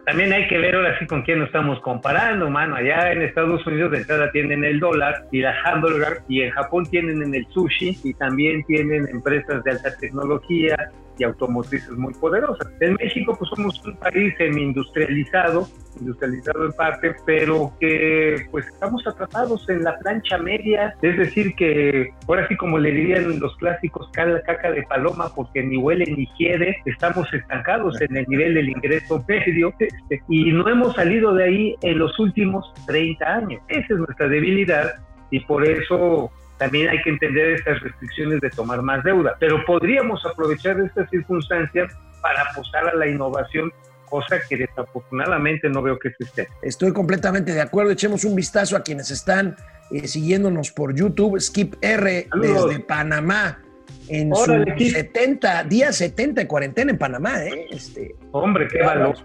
también 0.07 0.33
hay 0.33 0.49
que 0.49 0.59
ver 0.59 0.75
ahora 0.75 0.99
sí 0.99 1.07
con 1.07 1.23
quién 1.23 1.39
nos 1.39 1.47
estamos 1.47 1.81
comparando, 1.81 2.51
mano. 2.51 2.77
Allá 2.77 3.13
en 3.13 3.23
Estados 3.23 3.67
Unidos 3.67 3.93
de 3.93 3.99
entrada 3.99 4.31
tienen 4.33 4.65
el 4.65 4.81
dólar 4.81 5.27
y 5.31 5.41
la 5.41 5.55
hamburger, 5.65 6.23
y 6.29 6.43
en 6.43 6.51
Japón 6.51 6.87
tienen 6.91 7.23
en 7.23 7.35
el 7.35 7.47
sushi, 7.51 7.99
y 8.05 8.15
también 8.15 8.65
tienen 8.65 9.09
empresas 9.09 9.63
de 9.65 9.71
alta 9.71 9.97
tecnología 9.97 10.77
y 11.19 11.25
automotrices 11.25 11.91
muy 11.93 12.15
poderosas. 12.15 12.69
En 12.81 12.95
México, 12.95 13.37
pues 13.39 13.51
somos 13.55 13.85
un 13.85 13.97
país 13.97 14.35
semi-industrializado, 14.39 15.69
industrializado 16.01 16.67
en 16.67 16.73
parte, 16.73 17.15
pero 17.27 17.73
que 17.79 18.47
pues 18.51 18.67
estamos 18.67 19.07
atrapados 19.07 19.69
en 19.69 19.85
la 19.85 19.99
plancha 19.99 20.39
media, 20.39 20.95
es 21.03 21.17
decir, 21.17 21.55
que 21.55 22.11
ahora 22.27 22.47
sí 22.49 22.57
como 22.57 22.79
le 22.79 22.93
dirían 22.93 23.39
los 23.39 23.57
clásicos, 23.57 24.11
caca 24.13 24.71
de 24.71 24.83
paloma, 24.85 25.33
porque 25.35 25.63
ni 25.63 25.77
huele 25.77 26.07
ni 26.07 26.27
quiere, 26.29 26.77
estamos 26.87 27.33
estancados 27.33 28.01
en 28.01 28.17
el 28.17 28.27
nivel 28.29 28.55
del 28.55 28.69
ingreso 28.69 29.25
medio 29.29 29.75
este, 29.79 30.23
y 30.29 30.53
no 30.53 30.69
hemos 30.69 30.95
salido 30.95 31.35
de 31.35 31.45
ahí 31.45 31.77
en 31.83 31.99
los 31.99 32.19
últimos 32.19 32.73
30 32.87 33.25
años. 33.25 33.63
Esa 33.69 33.95
es 33.95 33.99
nuestra 33.99 34.29
debilidad 34.29 34.95
y 35.31 35.41
por 35.41 35.67
eso 35.67 36.31
también 36.63 36.91
hay 36.91 37.03
que 37.03 37.11
entender 37.11 37.55
estas 37.55 37.81
restricciones 37.81 38.41
de 38.41 38.49
tomar 38.51 38.83
más 38.83 39.03
deuda, 39.03 39.35
pero 39.41 39.65
podríamos 39.65 40.25
aprovechar 40.25 40.79
estas 40.79 41.11
circunstancias 41.11 41.93
para 42.21 42.41
apostar 42.43 42.87
a 42.89 42.95
la 42.95 43.09
innovación, 43.09 43.73
cosa 44.09 44.37
que 44.49 44.59
desafortunadamente 44.59 45.69
no 45.69 45.83
veo 45.83 45.99
que 45.99 46.11
se 46.11 46.23
esté. 46.23 46.49
Estoy 46.63 46.93
completamente 46.93 47.53
de 47.53 47.61
acuerdo. 47.61 47.91
Echemos 47.91 48.25
un 48.25 48.37
vistazo 48.37 48.77
a 48.77 48.85
quienes 48.85 49.11
están 49.11 49.57
eh, 49.91 50.07
siguiéndonos 50.07 50.71
por 50.71 50.95
YouTube. 50.95 51.41
Skip 51.41 51.75
R 51.81 52.29
Saludos. 52.31 52.69
desde 52.69 52.85
Panamá. 52.85 53.59
En 54.07 54.33
Órale, 54.33 54.73
Skip. 54.75 54.93
70, 54.93 55.65
día 55.65 55.93
70 55.93 56.43
de 56.43 56.47
cuarentena 56.47 56.93
en 56.93 56.99
Panamá. 56.99 57.45
¿eh? 57.45 57.67
Este, 57.71 58.15
Hombre, 58.31 58.69
qué 58.69 58.83
valor. 58.83 59.17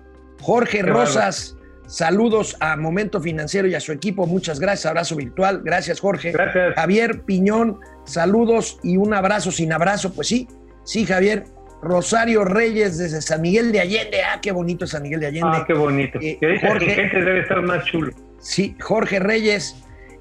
Jorge 0.41 0.79
Qué 0.79 0.83
Rosas, 0.83 1.55
saludos 1.87 2.55
a 2.59 2.75
Momento 2.77 3.19
Financiero 3.19 3.67
y 3.67 3.73
a 3.75 3.79
su 3.79 3.91
equipo. 3.91 4.27
Muchas 4.27 4.59
gracias. 4.59 4.85
Abrazo 4.85 5.15
virtual. 5.15 5.61
Gracias, 5.63 5.99
Jorge. 5.99 6.31
Gracias. 6.31 6.75
Javier 6.75 7.23
Piñón, 7.23 7.79
saludos 8.05 8.79
y 8.83 8.97
un 8.97 9.13
abrazo 9.13 9.51
sin 9.51 9.73
abrazo. 9.73 10.13
Pues 10.13 10.27
sí, 10.27 10.47
sí, 10.83 11.05
Javier. 11.05 11.45
Rosario 11.79 12.43
Reyes 12.43 12.97
desde 12.97 13.21
San 13.21 13.39
Miguel 13.41 13.71
de 13.71 13.79
Allende. 13.79 14.21
Ah, 14.23 14.39
qué 14.41 14.51
bonito 14.51 14.87
San 14.87 15.03
Miguel 15.03 15.19
de 15.19 15.27
Allende. 15.27 15.49
Ah, 15.53 15.63
qué 15.65 15.73
bonito. 15.73 16.17
Eh, 16.21 16.37
Jorge- 16.59 16.85
que 16.87 16.91
gente 16.95 17.17
debe 17.23 17.41
estar 17.41 17.61
más 17.61 17.85
chulo. 17.85 18.11
Sí, 18.39 18.75
Jorge 18.81 19.19
Reyes, 19.19 19.75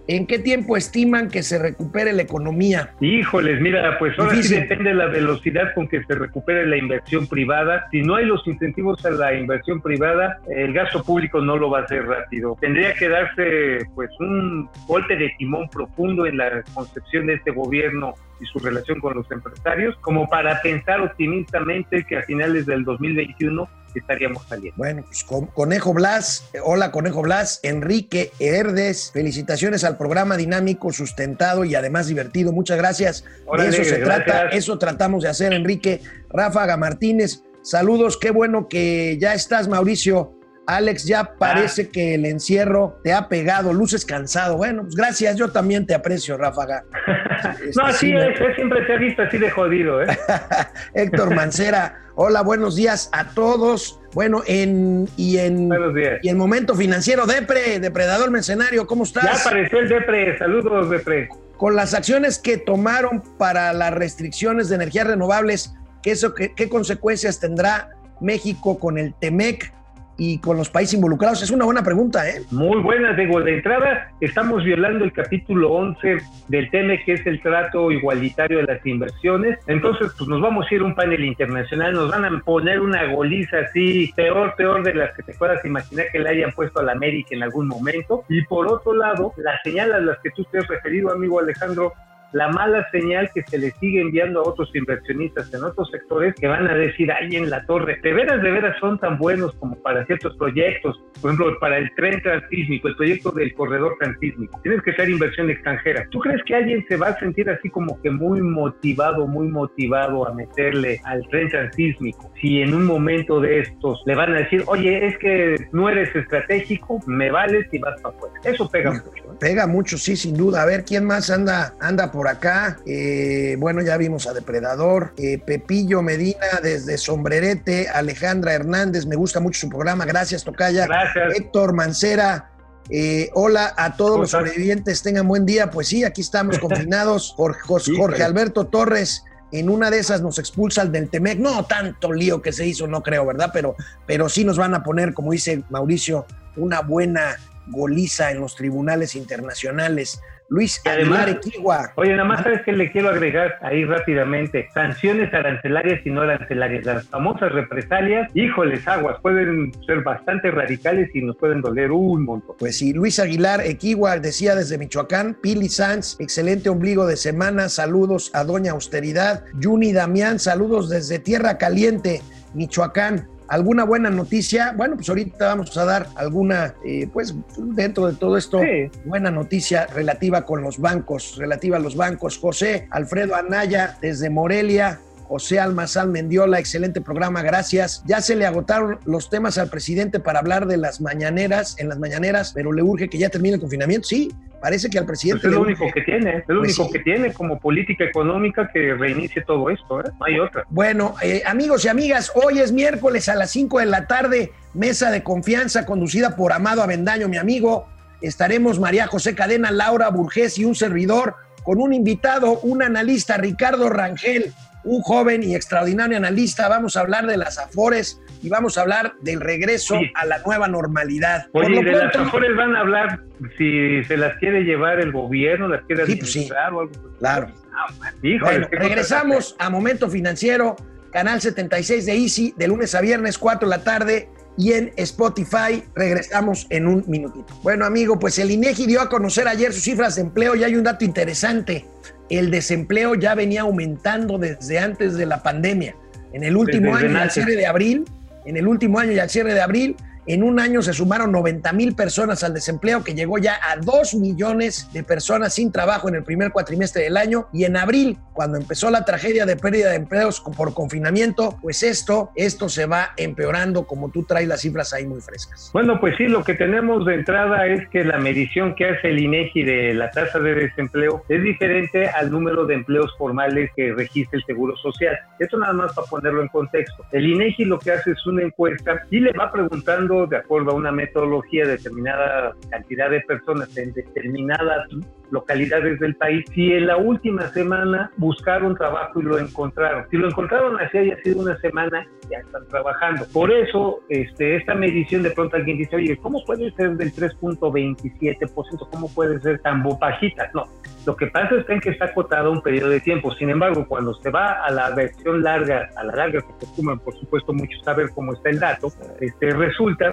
¿en 0.08 0.26
qué 0.26 0.38
tiempo 0.38 0.76
estiman 0.76 1.28
que 1.28 1.42
se 1.42 1.58
recupere 1.58 2.12
la 2.12 2.22
economía? 2.22 2.90
Híjoles, 3.00 3.60
mira, 3.60 3.98
pues 3.98 4.18
ahora 4.18 4.42
sí 4.42 4.54
depende 4.54 4.90
de 4.90 4.94
la 4.94 5.06
velocidad 5.06 5.74
con 5.74 5.88
que 5.88 6.02
se 6.04 6.14
recupere 6.14 6.66
la 6.66 6.76
inversión 6.76 7.26
privada. 7.26 7.86
Si 7.90 8.02
no 8.02 8.16
hay 8.16 8.26
los 8.26 8.46
incentivos 8.46 9.04
a 9.04 9.10
la 9.10 9.34
inversión 9.34 9.80
privada, 9.80 10.38
el 10.48 10.72
gasto 10.72 11.02
público 11.02 11.40
no 11.40 11.56
lo 11.56 11.70
va 11.70 11.80
a 11.80 11.82
hacer 11.82 12.06
rápido. 12.06 12.56
Tendría 12.60 12.94
que 12.94 13.08
darse 13.08 13.78
pues 13.94 14.10
un 14.20 14.68
golpe 14.86 15.16
de 15.16 15.30
timón 15.38 15.68
profundo 15.68 16.26
en 16.26 16.36
la 16.36 16.62
concepción 16.74 17.26
de 17.26 17.34
este 17.34 17.50
gobierno 17.50 18.14
y 18.40 18.44
su 18.46 18.58
relación 18.58 19.00
con 19.00 19.14
los 19.14 19.30
empresarios, 19.30 19.96
como 20.00 20.28
para 20.28 20.60
pensar 20.60 21.00
optimistamente 21.00 22.04
que 22.04 22.18
a 22.18 22.22
finales 22.22 22.66
del 22.66 22.84
2021 22.84 23.68
estaríamos 23.98 24.46
saliendo. 24.48 24.76
Bueno, 24.76 25.02
pues 25.06 25.24
con- 25.24 25.46
Conejo 25.46 25.92
Blas, 25.94 26.44
hola 26.62 26.90
Conejo 26.92 27.22
Blas, 27.22 27.60
Enrique 27.62 28.32
Herdes, 28.38 29.10
felicitaciones 29.12 29.84
al 29.84 29.96
programa 29.96 30.36
dinámico, 30.36 30.92
sustentado 30.92 31.64
y 31.64 31.74
además 31.74 32.06
divertido. 32.06 32.52
Muchas 32.52 32.76
gracias. 32.78 33.24
Órale, 33.46 33.70
de 33.70 33.76
eso 33.82 33.84
se 33.90 33.98
gracias. 34.00 34.24
trata, 34.26 34.48
eso 34.56 34.78
tratamos 34.78 35.22
de 35.22 35.28
hacer, 35.30 35.52
Enrique. 35.52 36.00
Ráfaga 36.28 36.76
Martínez, 36.76 37.42
saludos, 37.62 38.18
qué 38.18 38.30
bueno 38.30 38.68
que 38.68 39.18
ya 39.20 39.34
estás, 39.34 39.68
Mauricio. 39.68 40.35
Alex, 40.66 41.04
ya 41.04 41.20
Ah. 41.20 41.34
parece 41.38 41.88
que 41.90 42.14
el 42.14 42.24
encierro 42.26 43.00
te 43.04 43.12
ha 43.12 43.28
pegado, 43.28 43.72
luces 43.72 44.04
cansado. 44.04 44.56
Bueno, 44.56 44.82
pues 44.82 44.94
gracias, 44.96 45.36
yo 45.36 45.50
también 45.50 45.86
te 45.86 45.94
aprecio, 45.94 46.36
Ráfaga. 46.36 46.84
no, 47.76 47.88
Este, 47.88 47.98
sí, 47.98 48.12
me- 48.12 48.30
es, 48.32 48.40
es- 48.40 48.56
siempre 48.56 48.86
se 48.86 48.92
ha 48.92 48.96
visto 48.96 49.22
así 49.22 49.38
de 49.38 49.50
jodido, 49.50 50.02
¿eh? 50.02 50.06
Héctor 50.94 51.34
Mancera, 51.34 52.00
hola, 52.16 52.42
buenos 52.42 52.76
días 52.76 53.08
a 53.12 53.28
todos. 53.30 54.00
Bueno, 54.12 54.42
en 54.46 55.08
y 55.16 55.38
en 55.38 55.68
Buenos 55.68 55.94
días. 55.94 56.18
y 56.22 56.28
en 56.30 56.38
momento 56.38 56.74
financiero, 56.74 57.26
Depre, 57.26 57.78
Depredador 57.80 58.30
Mercenario, 58.30 58.86
¿cómo 58.86 59.04
Ya 59.04 59.20
estás? 59.20 59.46
apareció 59.46 59.78
el 59.78 59.88
Depre, 59.88 60.36
saludos 60.38 60.90
Depre. 60.90 61.28
Con 61.58 61.76
las 61.76 61.94
acciones 61.94 62.38
que 62.38 62.56
tomaron 62.58 63.22
para 63.38 63.72
las 63.72 63.92
restricciones 63.92 64.68
de 64.68 64.74
energías 64.76 65.06
renovables, 65.06 65.74
¿qué, 66.02 66.12
eso, 66.12 66.34
qué, 66.34 66.52
qué 66.54 66.68
consecuencias 66.68 67.40
tendrá 67.40 67.90
México 68.20 68.78
con 68.78 68.98
el 68.98 69.14
TEMEC 69.20 69.72
y 70.16 70.38
con 70.38 70.56
los 70.56 70.70
países 70.70 70.94
involucrados? 70.94 71.42
Es 71.42 71.50
una 71.50 71.64
buena 71.64 71.82
pregunta, 71.82 72.28
¿eh? 72.28 72.42
Muy 72.50 72.80
buenas, 72.80 73.16
digo, 73.16 73.40
de 73.40 73.56
entrada 73.56 74.12
estamos 74.20 74.64
violando 74.64 75.04
el 75.04 75.12
capítulo 75.12 75.72
11 75.72 76.18
del 76.48 76.70
TEME, 76.70 77.02
que 77.04 77.14
es 77.14 77.26
el 77.26 77.40
trato 77.42 77.90
igualitario 77.90 78.58
de 78.58 78.64
las 78.64 78.84
inversiones. 78.86 79.58
Entonces, 79.66 80.12
pues 80.16 80.28
nos 80.28 80.40
vamos 80.40 80.66
a 80.70 80.74
ir 80.74 80.80
a 80.80 80.84
un 80.84 80.94
panel 80.94 81.24
internacional, 81.24 81.92
nos 81.92 82.10
van 82.10 82.24
a 82.24 82.40
poner 82.40 82.80
una 82.80 83.04
goliza 83.12 83.58
así, 83.58 84.12
peor, 84.16 84.54
peor 84.56 84.82
de 84.82 84.94
las 84.94 85.14
que 85.14 85.22
te 85.22 85.34
puedas 85.34 85.64
imaginar 85.64 86.06
que 86.12 86.18
le 86.18 86.28
hayan 86.30 86.52
puesto 86.52 86.80
a 86.80 86.82
la 86.82 86.92
América 86.92 87.30
en 87.32 87.42
algún 87.42 87.68
momento. 87.68 88.24
Y 88.28 88.42
por 88.44 88.66
otro 88.66 88.94
lado, 88.94 89.32
las 89.36 89.60
señales 89.62 89.94
a 89.96 90.00
las 90.00 90.18
que 90.20 90.30
tú 90.30 90.44
te 90.44 90.58
has 90.58 90.66
referido, 90.68 91.12
amigo 91.12 91.40
Alejandro, 91.40 91.92
la 92.36 92.48
mala 92.48 92.86
señal 92.90 93.30
que 93.34 93.42
se 93.44 93.56
le 93.56 93.70
sigue 93.80 94.02
enviando 94.02 94.40
a 94.40 94.48
otros 94.48 94.70
inversionistas 94.74 95.52
en 95.54 95.64
otros 95.64 95.90
sectores 95.90 96.34
que 96.34 96.46
van 96.46 96.68
a 96.68 96.74
decir, 96.74 97.10
ahí 97.10 97.34
en 97.34 97.48
la 97.48 97.64
torre, 97.64 97.98
de 98.02 98.12
veras, 98.12 98.42
de 98.42 98.50
veras 98.50 98.76
son 98.78 98.98
tan 98.98 99.16
buenos 99.16 99.54
como 99.54 99.74
para 99.76 100.04
ciertos 100.04 100.36
proyectos, 100.36 101.00
por 101.22 101.32
ejemplo, 101.32 101.58
para 101.58 101.78
el 101.78 101.90
tren 101.94 102.20
transísmico, 102.20 102.88
el 102.88 102.96
proyecto 102.96 103.30
del 103.32 103.54
corredor 103.54 103.96
transísmico, 103.98 104.60
tienes 104.62 104.82
que 104.82 104.92
ser 104.92 105.08
inversión 105.08 105.48
extranjera. 105.48 106.06
¿Tú 106.10 106.18
crees 106.20 106.42
que 106.44 106.54
alguien 106.54 106.84
se 106.88 106.98
va 106.98 107.08
a 107.08 107.18
sentir 107.18 107.48
así 107.48 107.70
como 107.70 108.00
que 108.02 108.10
muy 108.10 108.42
motivado, 108.42 109.26
muy 109.26 109.48
motivado 109.48 110.28
a 110.28 110.34
meterle 110.34 111.00
al 111.04 111.26
tren 111.28 111.48
transísmico? 111.48 112.30
Si 112.42 112.60
en 112.60 112.74
un 112.74 112.84
momento 112.84 113.40
de 113.40 113.60
estos 113.60 114.02
le 114.04 114.14
van 114.14 114.34
a 114.34 114.40
decir, 114.40 114.62
oye, 114.66 115.06
es 115.06 115.16
que 115.18 115.56
no 115.72 115.88
eres 115.88 116.14
estratégico, 116.14 117.00
me 117.06 117.30
vales 117.30 117.66
y 117.72 117.78
vas 117.78 117.98
para 118.02 118.14
afuera. 118.14 118.34
Eso 118.44 118.68
pega 118.68 118.92
mucho. 118.92 119.32
¿eh? 119.32 119.36
Pega 119.40 119.66
mucho, 119.66 119.96
sí, 119.96 120.16
sin 120.16 120.36
duda. 120.36 120.62
A 120.62 120.66
ver, 120.66 120.84
¿quién 120.84 121.06
más 121.06 121.30
anda, 121.30 121.72
anda 121.80 122.12
por 122.12 122.25
acá? 122.28 122.78
Eh, 122.86 123.56
bueno, 123.58 123.82
ya 123.82 123.96
vimos 123.96 124.26
a 124.26 124.34
Depredador, 124.34 125.12
eh, 125.16 125.38
Pepillo 125.38 126.02
Medina 126.02 126.60
desde 126.62 126.98
Sombrerete, 126.98 127.88
Alejandra 127.88 128.54
Hernández, 128.54 129.06
me 129.06 129.16
gusta 129.16 129.40
mucho 129.40 129.60
su 129.60 129.68
programa, 129.68 130.04
gracias 130.04 130.44
Tocaya. 130.44 130.86
Gracias. 130.86 131.34
Héctor 131.36 131.74
Mancera, 131.74 132.50
eh, 132.88 133.30
hola 133.34 133.74
a 133.76 133.96
todos 133.96 134.10
¿Cómo 134.12 134.22
los 134.22 134.30
sobrevivientes, 134.30 135.02
tengan 135.02 135.26
buen 135.26 135.44
día. 135.44 135.70
Pues 135.70 135.88
sí, 135.88 136.04
aquí 136.04 136.20
estamos 136.20 136.58
confinados. 136.58 137.34
Jorge. 137.36 138.22
Alberto 138.22 138.66
Torres, 138.66 139.24
en 139.52 139.68
una 139.68 139.90
de 139.90 139.98
esas 139.98 140.22
nos 140.22 140.38
expulsan 140.38 140.92
del 140.92 141.08
Temec. 141.08 141.38
No 141.38 141.64
tanto 141.64 142.12
lío 142.12 142.42
que 142.42 142.52
se 142.52 142.66
hizo, 142.66 142.86
no 142.86 143.02
creo, 143.02 143.26
¿verdad? 143.26 143.50
Pero, 143.52 143.74
pero 144.06 144.28
sí 144.28 144.44
nos 144.44 144.56
van 144.56 144.74
a 144.74 144.82
poner, 144.82 145.14
como 145.14 145.32
dice 145.32 145.62
Mauricio, 145.70 146.26
una 146.56 146.80
buena 146.80 147.36
goliza 147.68 148.30
en 148.30 148.40
los 148.40 148.54
tribunales 148.54 149.16
internacionales. 149.16 150.20
Luis 150.48 150.80
además- 150.84 151.26
Aguilar. 151.44 151.90
Oye, 151.96 152.12
nada 152.12 152.24
más 152.24 152.42
sabes 152.42 152.62
que 152.62 152.72
le 152.72 152.90
quiero 152.92 153.08
agregar 153.08 153.56
ahí 153.62 153.84
rápidamente. 153.84 154.68
Sanciones 154.72 155.32
arancelarias 155.34 156.00
y 156.06 156.10
no 156.10 156.22
arancelarias. 156.22 156.84
Las 156.84 157.06
famosas 157.08 157.50
represalias, 157.52 158.30
híjoles, 158.34 158.86
aguas, 158.86 159.16
pueden 159.22 159.72
ser 159.84 160.02
bastante 160.02 160.50
radicales 160.50 161.10
y 161.14 161.22
nos 161.22 161.36
pueden 161.36 161.62
doler 161.62 161.90
un 161.90 162.24
montón. 162.24 162.56
Pues 162.58 162.78
sí, 162.78 162.92
Luis 162.92 163.18
Aguilar 163.18 163.60
Equigua 163.60 164.18
decía 164.18 164.54
desde 164.54 164.78
Michoacán, 164.78 165.34
Pili 165.42 165.68
Sanz, 165.68 166.16
excelente 166.20 166.68
ombligo 166.68 167.06
de 167.06 167.16
semana, 167.16 167.68
saludos 167.68 168.30
a 168.34 168.44
Doña 168.44 168.72
Austeridad, 168.72 169.44
Juni 169.60 169.92
Damián, 169.92 170.38
saludos 170.38 170.88
desde 170.88 171.18
Tierra 171.18 171.58
Caliente, 171.58 172.22
Michoacán. 172.54 173.28
¿Alguna 173.48 173.84
buena 173.84 174.10
noticia? 174.10 174.72
Bueno, 174.76 174.96
pues 174.96 175.08
ahorita 175.08 175.46
vamos 175.48 175.76
a 175.76 175.84
dar 175.84 176.08
alguna, 176.16 176.74
eh, 176.84 177.08
pues 177.12 177.34
dentro 177.56 178.06
de 178.08 178.14
todo 178.14 178.36
esto, 178.36 178.60
Sí. 178.60 178.90
buena 179.04 179.30
noticia 179.30 179.86
relativa 179.86 180.42
con 180.44 180.62
los 180.62 180.78
bancos, 180.78 181.36
relativa 181.36 181.76
a 181.76 181.80
los 181.80 181.94
bancos. 181.96 182.38
José 182.38 182.88
Alfredo 182.90 183.36
Anaya 183.36 183.96
desde 184.00 184.30
Morelia, 184.30 184.98
José 185.28 185.58
Almazán 185.60 186.12
Mendiola, 186.12 186.58
excelente 186.58 187.00
programa, 187.00 187.42
gracias. 187.42 188.02
Ya 188.06 188.20
se 188.20 188.36
le 188.36 188.46
agotaron 188.46 188.98
los 189.04 189.28
temas 189.28 189.58
al 189.58 189.68
presidente 189.68 190.20
para 190.20 190.38
hablar 190.38 190.66
de 190.66 190.76
las 190.76 191.00
mañaneras, 191.00 191.76
en 191.78 191.88
las 191.88 191.98
mañaneras, 191.98 192.52
pero 192.54 192.72
le 192.72 192.82
urge 192.82 193.08
que 193.08 193.18
ya 193.18 193.28
termine 193.28 193.54
el 193.56 193.60
confinamiento. 193.60 194.06
Sí, 194.06 194.30
parece 194.62 194.88
que 194.88 194.98
al 194.98 195.04
Pues 195.04 195.18
presidente 195.18 195.46
es 195.46 195.50
le 195.50 195.56
lo 195.56 195.62
urge. 195.62 195.72
único 195.74 195.92
que 195.94 196.02
tiene, 196.02 196.30
es 196.38 196.44
lo 196.46 196.60
Pues 196.60 196.78
único 196.78 196.84
sí. 196.84 196.92
que 196.98 197.04
tiene 197.04 197.32
como 197.32 197.58
política 197.58 198.04
económica 198.04 198.70
que 198.72 198.94
reinicie 198.94 199.42
todo 199.42 199.68
esto, 199.70 200.00
¿eh? 200.00 200.04
No 200.18 200.24
hay 200.26 200.38
otra. 200.38 200.64
Bueno, 200.70 201.14
eh, 201.22 201.42
amigos 201.46 201.84
y 201.84 201.88
amigas, 201.88 202.30
hoy 202.34 202.60
es 202.60 202.70
miércoles 202.72 203.28
a 203.28 203.34
las 203.34 203.50
5 203.50 203.80
de 203.80 203.86
la 203.86 204.06
tarde, 204.06 204.52
mesa 204.74 205.10
de 205.10 205.22
confianza 205.22 205.84
conducida 205.86 206.36
por 206.36 206.52
Amado 206.52 206.82
Avendaño, 206.82 207.28
mi 207.28 207.36
amigo. 207.36 207.86
Estaremos 208.22 208.78
María 208.80 209.06
José 209.06 209.34
Cadena, 209.34 209.70
Laura 209.70 210.08
Burgés 210.08 210.58
y 210.58 210.64
un 210.64 210.74
servidor 210.74 211.34
con 211.64 211.80
un 211.82 211.92
invitado, 211.92 212.60
un 212.60 212.80
analista, 212.82 213.36
Ricardo 213.36 213.88
Rangel, 213.88 214.52
un 214.86 215.02
joven 215.02 215.42
y 215.42 215.54
extraordinario 215.54 216.16
analista. 216.16 216.68
Vamos 216.68 216.96
a 216.96 217.00
hablar 217.00 217.26
de 217.26 217.36
las 217.36 217.58
Afores 217.58 218.20
y 218.42 218.48
vamos 218.48 218.78
a 218.78 218.82
hablar 218.82 219.14
del 219.20 219.40
regreso 219.40 219.98
Sí. 219.98 220.10
a 220.14 220.24
la 220.26 220.38
nueva 220.46 220.68
normalidad. 220.68 221.46
Oye, 221.52 221.66
Por 221.68 221.70
lo 221.70 221.82
de 221.82 221.96
las 221.98 222.12
pronto- 222.12 222.28
Afores 222.28 222.56
van 222.56 222.76
a 222.76 222.80
hablar 222.80 223.20
si 223.58 224.02
se 224.04 224.16
las 224.16 224.36
quiere 224.38 224.62
llevar 224.62 225.00
el 225.00 225.12
gobierno, 225.12 225.68
las 225.68 225.84
quiere 225.84 226.06
Sí, 226.06 226.16
pues 226.16 226.32
sí. 226.32 226.38
administrar 226.38 226.72
o 226.72 226.80
algo. 226.82 226.92
Claro. 227.18 227.48
Ah, 227.72 227.92
híjole, 228.22 228.52
Bueno, 228.52 228.68
regresamos 228.70 229.56
a 229.58 229.68
Momento 229.70 230.08
Financiero, 230.08 230.76
canal 231.12 231.40
76 231.40 232.06
de 232.06 232.12
Easy, 232.14 232.54
de 232.56 232.68
lunes 232.68 232.94
a 232.94 233.00
viernes, 233.00 233.38
4 233.38 233.68
de 233.68 233.76
la 233.76 233.82
tarde, 233.84 234.28
y 234.56 234.72
en 234.72 234.92
Spotify. 234.96 235.82
Regresamos 235.94 236.66
en 236.70 236.86
un 236.86 237.04
minutito. 237.06 237.46
Bueno, 237.62 237.84
amigo, 237.84 238.18
pues 238.18 238.38
el 238.38 238.50
INEGI 238.50 238.86
dio 238.86 239.00
a 239.00 239.08
conocer 239.08 239.48
ayer 239.48 239.72
sus 239.72 239.82
cifras 239.82 240.16
de 240.16 240.22
empleo 240.22 240.54
y 240.54 240.64
hay 240.64 240.74
un 240.74 240.84
dato 240.84 241.04
interesante. 241.04 241.84
El 242.28 242.50
desempleo 242.50 243.14
ya 243.14 243.34
venía 243.34 243.62
aumentando 243.62 244.38
desde 244.38 244.78
antes 244.78 245.14
de 245.14 245.26
la 245.26 245.42
pandemia. 245.42 245.94
En 246.32 246.42
el 246.42 246.56
último 246.56 246.92
Desde 246.92 247.06
año 247.06 247.18
y 247.18 247.20
al 247.22 247.30
cierre 247.30 247.56
de 247.56 247.66
abril, 247.66 248.04
en 248.44 248.56
el 248.56 248.66
último 248.66 248.98
año 248.98 249.12
y 249.12 249.18
al 249.18 249.30
cierre 249.30 249.54
de 249.54 249.60
abril, 249.60 249.96
en 250.26 250.42
un 250.42 250.60
año 250.60 250.82
se 250.82 250.92
sumaron 250.92 251.32
90 251.32 251.72
mil 251.72 251.94
personas 251.94 252.42
al 252.44 252.54
desempleo, 252.54 253.04
que 253.04 253.14
llegó 253.14 253.38
ya 253.38 253.58
a 253.62 253.76
2 253.76 254.14
millones 254.14 254.88
de 254.92 255.02
personas 255.02 255.54
sin 255.54 255.72
trabajo 255.72 256.08
en 256.08 256.16
el 256.16 256.24
primer 256.24 256.50
cuatrimestre 256.52 257.04
del 257.04 257.16
año. 257.16 257.48
Y 257.52 257.64
en 257.64 257.76
abril, 257.76 258.18
cuando 258.32 258.58
empezó 258.58 258.90
la 258.90 259.04
tragedia 259.04 259.46
de 259.46 259.56
pérdida 259.56 259.90
de 259.90 259.96
empleos 259.96 260.42
por 260.56 260.74
confinamiento, 260.74 261.56
pues 261.62 261.82
esto, 261.82 262.30
esto 262.34 262.68
se 262.68 262.86
va 262.86 263.12
empeorando, 263.16 263.86
como 263.86 264.10
tú 264.10 264.24
traes 264.24 264.48
las 264.48 264.60
cifras 264.60 264.92
ahí 264.92 265.06
muy 265.06 265.20
frescas. 265.20 265.70
Bueno, 265.72 265.98
pues 266.00 266.16
sí, 266.16 266.26
lo 266.26 266.44
que 266.44 266.54
tenemos 266.54 267.04
de 267.06 267.14
entrada 267.14 267.66
es 267.66 267.88
que 267.88 268.04
la 268.04 268.18
medición 268.18 268.74
que 268.74 268.86
hace 268.86 269.08
el 269.08 269.18
INEGI 269.18 269.62
de 269.62 269.94
la 269.94 270.10
tasa 270.10 270.38
de 270.38 270.54
desempleo 270.54 271.24
es 271.28 271.42
diferente 271.42 272.08
al 272.08 272.30
número 272.30 272.66
de 272.66 272.74
empleos 272.74 273.14
formales 273.18 273.70
que 273.74 273.92
registra 273.92 274.38
el 274.38 274.44
Seguro 274.44 274.76
Social. 274.76 275.16
Esto 275.38 275.58
nada 275.58 275.72
más 275.72 275.94
para 275.94 276.06
ponerlo 276.06 276.42
en 276.42 276.48
contexto. 276.48 277.04
El 277.12 277.26
INEGI 277.26 277.64
lo 277.64 277.78
que 277.78 277.92
hace 277.92 278.12
es 278.12 278.26
una 278.26 278.42
encuesta 278.42 279.02
y 279.10 279.20
le 279.20 279.32
va 279.32 279.50
preguntando, 279.50 280.15
de 280.24 280.38
acuerdo 280.38 280.70
a 280.70 280.74
una 280.74 280.92
metodología, 280.92 281.66
determinada 281.66 282.54
cantidad 282.70 283.10
de 283.10 283.20
personas 283.20 283.76
en 283.76 283.92
determinadas 283.92 284.88
localidades 285.30 285.98
del 285.98 286.14
país, 286.14 286.44
si 286.54 286.72
en 286.72 286.86
la 286.86 286.96
última 286.96 287.48
semana 287.48 288.10
buscaron 288.16 288.76
trabajo 288.76 289.20
y 289.20 289.24
lo 289.24 289.38
encontraron. 289.38 290.06
Si 290.10 290.16
lo 290.16 290.28
encontraron 290.28 290.80
así 290.80 290.98
haya 290.98 291.16
sido 291.22 291.42
una 291.42 291.58
semana, 291.58 292.06
ya 292.30 292.38
están 292.38 292.66
trabajando. 292.68 293.26
Por 293.32 293.52
eso, 293.52 294.00
este, 294.08 294.56
esta 294.56 294.74
medición 294.74 295.22
de 295.22 295.30
pronto 295.30 295.56
alguien 295.56 295.78
dice, 295.78 295.96
oye, 295.96 296.16
¿cómo 296.16 296.44
puede 296.44 296.70
ser 296.72 296.96
del 296.96 297.12
3.27%? 297.12 298.88
¿Cómo 298.90 299.12
puede 299.12 299.40
ser 299.40 299.58
tan 299.60 299.82
bajita? 299.82 300.50
No, 300.54 300.64
lo 301.06 301.14
que 301.14 301.28
pasa 301.28 301.54
es 301.56 301.82
que 301.82 301.90
está 301.90 302.06
acotado 302.06 302.50
un 302.50 302.60
periodo 302.60 302.90
de 302.90 303.00
tiempo. 303.00 303.32
Sin 303.34 303.48
embargo, 303.48 303.86
cuando 303.86 304.12
se 304.14 304.28
va 304.28 304.64
a 304.64 304.70
la 304.72 304.90
versión 304.90 305.40
larga, 305.40 305.88
a 305.96 306.02
la 306.02 306.16
larga 306.16 306.40
que 306.40 306.52
acostumbran, 306.52 306.98
por 306.98 307.16
supuesto, 307.16 307.52
muchos 307.52 307.80
saber 307.84 308.10
cómo 308.12 308.32
está 308.32 308.50
el 308.50 308.58
dato, 308.58 308.88
este, 309.20 309.50
resulta 309.50 310.05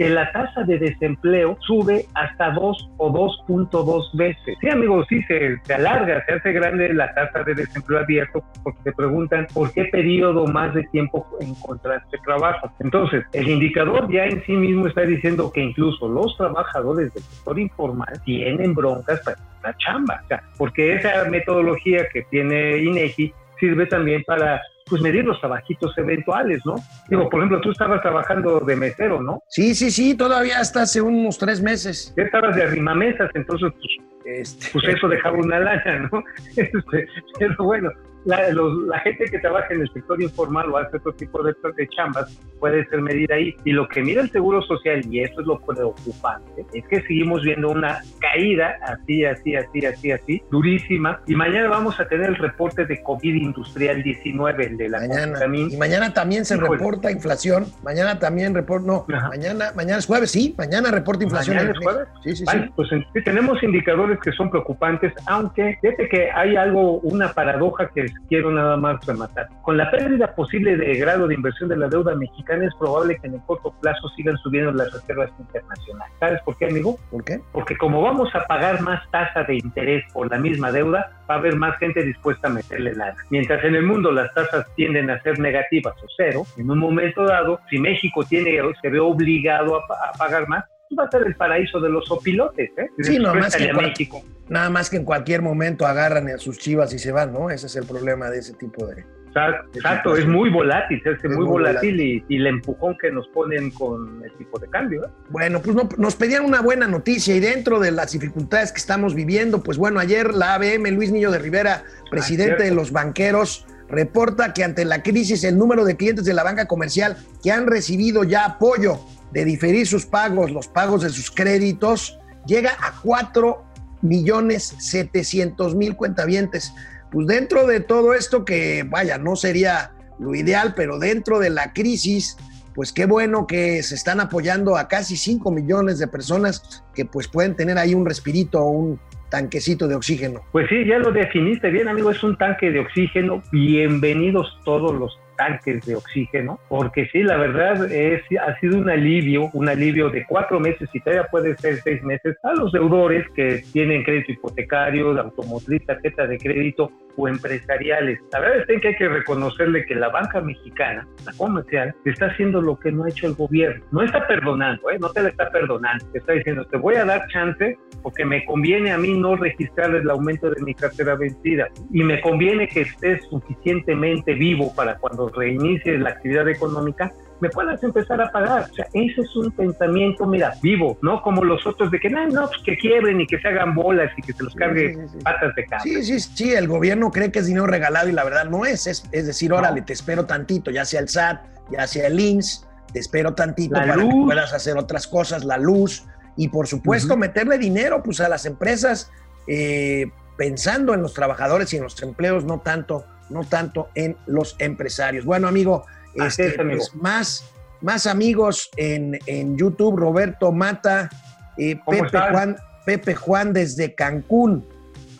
que 0.00 0.08
la 0.08 0.32
tasa 0.32 0.62
de 0.62 0.78
desempleo 0.78 1.58
sube 1.60 2.06
hasta 2.14 2.52
2 2.52 2.90
o 2.96 3.12
2.2 3.46 4.16
veces. 4.16 4.56
Sí, 4.60 4.68
amigos, 4.70 5.06
sí, 5.10 5.22
se, 5.24 5.60
alarga, 5.74 6.24
se 6.24 6.32
hace 6.32 6.52
grande 6.52 6.94
la 6.94 7.12
tasa 7.14 7.42
de 7.42 7.54
desempleo 7.54 7.98
abierto 7.98 8.42
porque 8.62 8.80
te 8.82 8.92
preguntan 8.92 9.46
por 9.52 9.70
qué 9.72 9.84
periodo 9.84 10.46
más 10.46 10.72
de 10.74 10.84
tiempo 10.84 11.26
encontraste 11.40 12.16
trabajo. 12.24 12.72
Entonces, 12.78 13.24
el 13.34 13.48
indicador 13.48 14.10
ya 14.10 14.24
en 14.24 14.42
sí 14.44 14.52
mismo 14.52 14.86
está 14.86 15.02
diciendo 15.02 15.52
que 15.52 15.60
incluso 15.60 16.08
los 16.08 16.34
trabajadores 16.36 17.12
del 17.12 17.22
sector 17.22 17.58
informal 17.58 18.22
tienen 18.24 18.74
broncas 18.74 19.20
para 19.20 19.36
la 19.62 19.76
chamba. 19.76 20.20
O 20.24 20.28
sea, 20.28 20.42
porque 20.56 20.94
esa 20.94 21.24
metodología 21.26 22.06
que 22.10 22.22
tiene 22.30 22.78
INEGI 22.78 23.34
sirve 23.58 23.84
también 23.86 24.24
para 24.24 24.62
pues 24.90 25.00
medir 25.00 25.24
los 25.24 25.40
trabajitos 25.40 25.96
eventuales, 25.96 26.60
¿no? 26.66 26.74
Digo, 27.08 27.30
por 27.30 27.40
ejemplo, 27.40 27.60
tú 27.60 27.70
estabas 27.70 28.02
trabajando 28.02 28.60
de 28.60 28.76
mesero, 28.76 29.22
¿no? 29.22 29.42
Sí, 29.48 29.74
sí, 29.74 29.90
sí, 29.90 30.16
todavía 30.16 30.58
hasta 30.58 30.82
hace 30.82 31.00
unos 31.00 31.38
tres 31.38 31.62
meses. 31.62 32.12
Ya 32.16 32.24
estabas 32.24 32.56
de 32.56 32.64
arrimamesas, 32.64 33.30
entonces 33.34 33.72
pues, 33.72 34.40
Este, 34.40 34.66
pues 34.72 34.84
eso 34.88 35.08
dejaba 35.08 35.38
una 35.38 35.60
lana, 35.60 36.10
¿no? 36.12 36.22
Este, 36.56 37.08
pero 37.38 37.64
bueno, 37.64 37.90
la, 38.24 38.50
los- 38.50 38.86
la 38.86 38.98
gente 39.00 39.24
que 39.26 39.38
trabaja 39.38 39.72
en 39.74 39.82
el 39.82 39.90
sector 39.92 40.20
informal 40.22 40.70
o 40.70 40.78
hace 40.78 40.96
otro 40.98 41.12
tipo 41.14 41.42
de, 41.42 41.54
de 41.76 41.88
chambas 41.88 42.30
puede 42.58 42.84
ser 42.88 43.00
medida 43.00 43.34
ahí. 43.36 43.54
Y 43.64 43.72
lo 43.72 43.88
que 43.88 44.02
mira 44.02 44.20
el 44.22 44.30
Seguro 44.30 44.60
Social, 44.62 45.00
y 45.10 45.20
eso 45.20 45.40
es 45.40 45.46
lo 45.46 45.58
preocupante, 45.60 46.64
es 46.74 46.86
que 46.88 47.00
seguimos 47.02 47.42
viendo 47.42 47.70
una 47.70 48.00
caída 48.20 48.76
así, 48.82 49.24
así, 49.24 49.54
así, 49.56 49.86
así, 49.86 50.12
así, 50.12 50.42
durísima. 50.50 51.20
Y 51.26 51.34
mañana 51.34 51.68
vamos 51.68 51.98
a 52.00 52.06
tener 52.08 52.28
el 52.30 52.36
reporte 52.36 52.84
de 52.86 53.02
COVID 53.02 53.34
industrial 53.34 54.02
19, 54.02 54.64
el 54.66 54.76
de 54.76 54.88
la 54.88 55.00
mañana. 55.00 55.38
Y 55.54 55.76
mañana 55.76 56.12
también 56.12 56.44
se 56.44 56.56
Híjole. 56.56 56.76
reporta 56.78 57.10
inflación. 57.10 57.66
Mañana 57.82 58.18
también 58.18 58.54
reporta, 58.54 58.86
no, 58.86 59.06
Ajá. 59.14 59.28
mañana, 59.28 59.66
mañana 59.74 59.98
es 59.98 60.06
jueves, 60.06 60.30
sí, 60.30 60.54
mañana 60.58 60.90
reporta 60.90 61.24
inflación. 61.24 61.56
¿Mañana 61.56 61.72
es 61.78 61.82
jueves? 61.84 62.08
Sí, 62.24 62.36
sí, 62.36 62.44
Vale, 62.44 62.66
sí. 62.66 62.72
pues 62.76 62.88
sí, 62.90 63.22
tenemos 63.24 63.62
indicadores 63.62 64.18
que 64.20 64.32
son 64.32 64.50
preocupantes, 64.50 65.12
aunque 65.26 65.78
fíjate 65.80 66.08
que 66.08 66.30
hay 66.30 66.56
algo, 66.56 66.98
una 67.00 67.32
paradoja 67.32 67.88
que 67.94 68.09
quiero 68.28 68.50
nada 68.50 68.76
más 68.76 69.04
rematar. 69.06 69.48
Con 69.62 69.76
la 69.76 69.90
pérdida 69.90 70.34
posible 70.34 70.76
de 70.76 70.94
grado 70.94 71.26
de 71.26 71.34
inversión 71.34 71.68
de 71.68 71.76
la 71.76 71.88
deuda 71.88 72.14
mexicana, 72.14 72.66
es 72.66 72.74
probable 72.76 73.18
que 73.20 73.26
en 73.26 73.34
el 73.34 73.40
corto 73.46 73.74
plazo 73.80 74.08
sigan 74.16 74.36
subiendo 74.38 74.72
las 74.72 74.92
reservas 74.92 75.30
internacionales. 75.38 76.14
¿Sabes 76.18 76.40
por 76.42 76.56
qué, 76.56 76.66
amigo? 76.66 76.98
¿Por 77.10 77.24
qué? 77.24 77.40
Porque 77.52 77.76
como 77.76 78.02
vamos 78.02 78.34
a 78.34 78.44
pagar 78.46 78.80
más 78.82 79.02
tasa 79.10 79.42
de 79.44 79.56
interés 79.56 80.04
por 80.12 80.30
la 80.30 80.38
misma 80.38 80.72
deuda, 80.72 81.12
va 81.28 81.34
a 81.34 81.38
haber 81.38 81.56
más 81.56 81.78
gente 81.78 82.02
dispuesta 82.02 82.48
a 82.48 82.50
meterle 82.50 82.94
lana. 82.94 83.16
Mientras 83.30 83.64
en 83.64 83.74
el 83.74 83.82
mundo 83.82 84.10
las 84.12 84.32
tasas 84.34 84.66
tienden 84.74 85.10
a 85.10 85.20
ser 85.22 85.38
negativas 85.38 85.94
o 86.02 86.06
cero, 86.16 86.44
en 86.56 86.70
un 86.70 86.78
momento 86.78 87.24
dado, 87.24 87.60
si 87.68 87.78
México 87.78 88.24
tiene 88.24 88.60
se 88.80 88.88
ve 88.88 89.00
obligado 89.00 89.76
a, 89.76 89.80
a 89.80 90.12
pagar 90.18 90.48
más, 90.48 90.64
va 90.98 91.04
a 91.04 91.10
ser 91.10 91.22
el 91.26 91.34
paraíso 91.36 91.80
de 91.80 91.88
los 91.88 92.10
opilotes, 92.10 92.70
¿eh? 92.76 92.88
Sí, 93.00 93.18
no, 93.18 93.34
más 93.34 93.54
que 93.56 93.72
México. 93.72 94.22
Nada 94.48 94.70
más 94.70 94.90
que 94.90 94.96
en 94.96 95.04
cualquier 95.04 95.42
momento 95.42 95.86
agarran 95.86 96.28
a 96.28 96.38
sus 96.38 96.58
chivas 96.58 96.92
y 96.92 96.98
se 96.98 97.12
van, 97.12 97.32
¿no? 97.32 97.50
Ese 97.50 97.66
es 97.66 97.76
el 97.76 97.86
problema 97.86 98.28
de 98.30 98.38
ese 98.40 98.54
tipo 98.54 98.86
de. 98.86 99.04
Exacto, 99.28 99.70
exacto, 99.78 100.16
es 100.16 100.26
muy 100.26 100.50
volátil, 100.50 101.00
Es 101.04 101.22
muy, 101.22 101.36
muy 101.36 101.46
volátil, 101.46 102.00
Y, 102.00 102.24
y 102.28 102.36
el 102.38 102.48
empujón 102.48 102.98
que 103.00 103.12
nos 103.12 103.28
ponen 103.28 103.70
con 103.70 104.20
el 104.24 104.32
tipo 104.32 104.58
de 104.58 104.66
cambio. 104.68 105.04
¿eh? 105.04 105.08
Bueno, 105.28 105.62
pues 105.62 105.76
no- 105.76 105.88
nos 105.98 106.16
pedían 106.16 106.44
una 106.44 106.60
buena 106.60 106.88
noticia 106.88 107.36
y 107.36 107.38
dentro 107.38 107.78
de 107.78 107.92
las 107.92 108.10
dificultades 108.10 108.72
que 108.72 108.78
estamos 108.78 109.14
viviendo, 109.14 109.62
pues 109.62 109.78
bueno, 109.78 110.00
ayer 110.00 110.34
la 110.34 110.54
ABM, 110.54 110.90
Luis 110.90 111.12
Niño 111.12 111.30
de 111.30 111.38
Rivera, 111.38 111.84
presidente 112.10 112.56
cierto. 112.56 112.64
de 112.64 112.70
los 112.74 112.90
banqueros, 112.90 113.66
reporta 113.88 114.52
que 114.52 114.64
ante 114.64 114.84
la 114.84 115.00
crisis 115.04 115.44
el 115.44 115.56
número 115.56 115.84
de 115.84 115.96
clientes 115.96 116.24
de 116.24 116.34
la 116.34 116.42
banca 116.42 116.66
comercial 116.66 117.16
que 117.40 117.52
han 117.52 117.68
recibido 117.68 118.24
ya 118.24 118.44
apoyo 118.44 118.98
de 119.32 119.44
diferir 119.44 119.86
sus 119.86 120.06
pagos, 120.06 120.50
los 120.50 120.68
pagos 120.68 121.02
de 121.02 121.10
sus 121.10 121.30
créditos, 121.30 122.18
llega 122.46 122.70
a 122.80 123.00
4 123.02 123.64
millones 124.02 124.74
700 124.78 125.74
mil 125.74 125.96
cuentavientes. 125.96 126.74
Pues 127.10 127.26
dentro 127.26 127.66
de 127.66 127.80
todo 127.80 128.14
esto 128.14 128.44
que, 128.44 128.84
vaya, 128.88 129.18
no 129.18 129.36
sería 129.36 129.92
lo 130.18 130.34
ideal, 130.34 130.74
pero 130.76 130.98
dentro 130.98 131.38
de 131.38 131.50
la 131.50 131.72
crisis, 131.72 132.36
pues 132.74 132.92
qué 132.92 133.06
bueno 133.06 133.46
que 133.46 133.82
se 133.82 133.94
están 133.94 134.20
apoyando 134.20 134.76
a 134.76 134.88
casi 134.88 135.16
5 135.16 135.50
millones 135.50 135.98
de 135.98 136.06
personas 136.06 136.84
que 136.94 137.04
pues 137.04 137.28
pueden 137.28 137.56
tener 137.56 137.78
ahí 137.78 137.94
un 137.94 138.06
respirito 138.06 138.60
o 138.60 138.70
un 138.70 139.00
tanquecito 139.28 139.88
de 139.88 139.94
oxígeno. 139.94 140.42
Pues 140.52 140.68
sí, 140.68 140.84
ya 140.86 140.98
lo 140.98 141.12
definiste 141.12 141.70
bien, 141.70 141.88
amigo, 141.88 142.10
es 142.10 142.22
un 142.22 142.36
tanque 142.36 142.70
de 142.70 142.80
oxígeno. 142.80 143.42
Bienvenidos 143.52 144.58
todos 144.64 144.94
los 144.94 145.18
tanques 145.40 145.86
de 145.86 145.96
oxígeno, 145.96 146.60
porque 146.68 147.08
sí, 147.10 147.22
la 147.22 147.38
verdad 147.38 147.90
es, 147.90 148.20
ha 148.46 148.60
sido 148.60 148.76
un 148.76 148.90
alivio, 148.90 149.48
un 149.54 149.70
alivio 149.70 150.10
de 150.10 150.26
cuatro 150.26 150.60
meses 150.60 150.86
y 150.92 151.00
todavía 151.00 151.28
puede 151.30 151.56
ser 151.56 151.76
seis 151.76 152.02
meses 152.02 152.36
a 152.42 152.52
los 152.52 152.70
deudores 152.72 153.26
que 153.34 153.62
tienen 153.72 154.04
crédito 154.04 154.32
hipotecario, 154.32 155.14
de 155.14 155.20
automotriz, 155.22 155.86
tarjeta 155.86 156.26
de 156.26 156.36
crédito 156.36 156.92
o 157.16 157.28
empresariales. 157.28 158.20
La 158.32 158.40
verdad 158.40 158.64
es 158.68 158.80
que 158.80 158.88
hay 158.88 158.96
que 158.96 159.08
reconocerle 159.08 159.84
que 159.86 159.94
la 159.94 160.08
banca 160.08 160.40
mexicana, 160.40 161.06
la 161.24 161.32
comercial, 161.32 161.94
está 162.04 162.26
haciendo 162.26 162.60
lo 162.60 162.78
que 162.78 162.92
no 162.92 163.04
ha 163.04 163.08
hecho 163.08 163.26
el 163.26 163.34
gobierno. 163.34 163.84
No 163.90 164.02
está 164.02 164.26
perdonando, 164.26 164.90
¿eh? 164.90 164.98
no 164.98 165.10
te 165.10 165.22
la 165.22 165.28
está 165.30 165.50
perdonando. 165.50 166.04
Te 166.12 166.18
está 166.18 166.32
diciendo, 166.32 166.64
te 166.64 166.76
voy 166.76 166.96
a 166.96 167.04
dar 167.04 167.26
chance 167.28 167.78
porque 168.02 168.24
me 168.24 168.44
conviene 168.44 168.92
a 168.92 168.98
mí 168.98 169.12
no 169.12 169.36
registrar 169.36 169.94
el 169.94 170.08
aumento 170.08 170.50
de 170.50 170.62
mi 170.62 170.74
cartera 170.74 171.16
vencida 171.16 171.68
y 171.92 172.02
me 172.02 172.20
conviene 172.20 172.66
que 172.68 172.82
estés 172.82 173.22
suficientemente 173.28 174.34
vivo 174.34 174.74
para 174.74 174.96
cuando 174.98 175.28
reinicie 175.28 175.98
la 175.98 176.10
actividad 176.10 176.48
económica 176.48 177.12
me 177.40 177.48
puedas 177.48 177.82
empezar 177.82 178.20
a 178.20 178.30
pagar. 178.30 178.68
O 178.70 178.74
sea, 178.74 178.86
ese 178.92 179.22
es 179.22 179.36
un 179.36 179.50
pensamiento, 179.52 180.26
mira, 180.26 180.54
vivo, 180.62 180.98
no 181.02 181.22
como 181.22 181.44
los 181.44 181.66
otros 181.66 181.90
de 181.90 181.98
que 181.98 182.10
no, 182.10 182.26
no, 182.28 182.48
pues 182.48 182.60
que 182.64 182.76
quiebren 182.76 183.20
y 183.20 183.26
que 183.26 183.38
se 183.38 183.48
hagan 183.48 183.74
bolas 183.74 184.10
y 184.16 184.22
que 184.22 184.32
se 184.32 184.42
los 184.42 184.54
cargue 184.54 184.94
sí, 184.94 185.00
sí, 185.00 185.08
sí. 185.12 185.18
patas 185.24 185.54
de 185.54 185.64
cabra. 185.64 185.80
Sí, 185.80 186.02
sí, 186.02 186.20
sí, 186.20 186.52
el 186.52 186.68
gobierno 186.68 187.10
cree 187.10 187.32
que 187.32 187.40
es 187.40 187.46
dinero 187.46 187.66
regalado 187.66 188.08
y 188.08 188.12
la 188.12 188.24
verdad 188.24 188.44
no 188.44 188.66
es. 188.66 188.86
Es, 188.86 189.04
es 189.12 189.26
decir, 189.26 189.52
órale, 189.52 189.82
te 189.82 189.92
espero 189.92 190.26
tantito, 190.26 190.70
ya 190.70 190.84
sea 190.84 191.00
el 191.00 191.08
SAT, 191.08 191.42
ya 191.70 191.86
sea 191.86 192.06
el 192.08 192.20
INS, 192.20 192.66
te 192.92 192.98
espero 192.98 193.34
tantito 193.34 193.74
La 193.74 193.86
para 193.86 194.02
que 194.02 194.08
puedas 194.08 194.52
hacer 194.52 194.76
otras 194.76 195.06
cosas, 195.06 195.44
la 195.44 195.56
luz, 195.56 196.04
y 196.36 196.48
por 196.48 196.66
supuesto 196.66 197.16
meterle 197.16 197.58
dinero 197.58 198.02
pues 198.02 198.20
a 198.20 198.28
las 198.28 198.46
empresas, 198.46 199.10
eh, 199.46 200.10
pensando 200.36 200.94
en 200.94 201.02
los 201.02 201.14
trabajadores 201.14 201.72
y 201.72 201.76
en 201.76 201.82
los 201.82 202.00
empleos, 202.02 202.44
no 202.44 202.60
tanto, 202.60 203.04
no 203.28 203.44
tanto 203.44 203.88
en 203.94 204.16
los 204.26 204.56
empresarios. 204.58 205.24
Bueno, 205.24 205.48
amigo, 205.48 205.84
este, 206.14 206.48
es, 206.48 206.54
pues, 206.56 206.94
más, 206.94 207.44
más 207.80 208.06
amigos 208.06 208.70
en, 208.76 209.18
en 209.26 209.56
YouTube, 209.56 209.96
Roberto 209.96 210.52
Mata, 210.52 211.08
eh, 211.56 211.78
¿Cómo 211.84 212.02
Pepe? 212.02 212.18
Juan, 212.30 212.56
Pepe 212.86 213.14
Juan 213.14 213.52
desde 213.52 213.94
Cancún. 213.94 214.66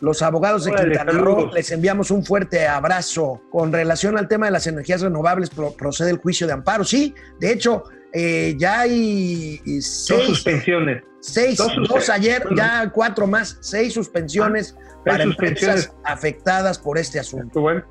Los 0.01 0.23
abogados 0.23 0.65
de 0.65 0.71
Órale, 0.71 0.97
Quintana 0.97 1.13
Roo 1.13 1.51
les 1.53 1.71
enviamos 1.73 2.11
un 2.11 2.25
fuerte 2.25 2.67
abrazo. 2.67 3.43
Con 3.51 3.71
relación 3.71 4.17
al 4.17 4.29
tema 4.29 4.47
de 4.47 4.53
las 4.53 4.67
energías 4.67 5.03
renovables, 5.03 5.51
pro- 5.51 5.73
procede 5.77 6.11
el 6.11 6.17
juicio 6.17 6.47
de 6.47 6.55
amparo. 6.55 6.85
Sí, 6.85 7.15
de 7.39 7.53
hecho, 7.53 7.85
eh, 8.15 8.55
ya 8.59 8.81
hay 8.81 9.59
Dos 9.59 9.85
seis, 9.85 10.25
suspensiones. 10.25 11.03
seis, 11.21 11.59
dos 11.87 12.09
ayer, 12.09 12.43
ya 12.57 12.91
cuatro 12.95 13.27
más, 13.27 13.59
seis 13.61 13.93
suspensiones 13.93 14.75
para 15.05 15.25
suspensiones. 15.25 15.85
empresas 15.85 15.97
afectadas 16.05 16.79
por 16.79 16.97
este 16.97 17.21
asunto. 17.21 17.61
Bueno. 17.61 17.85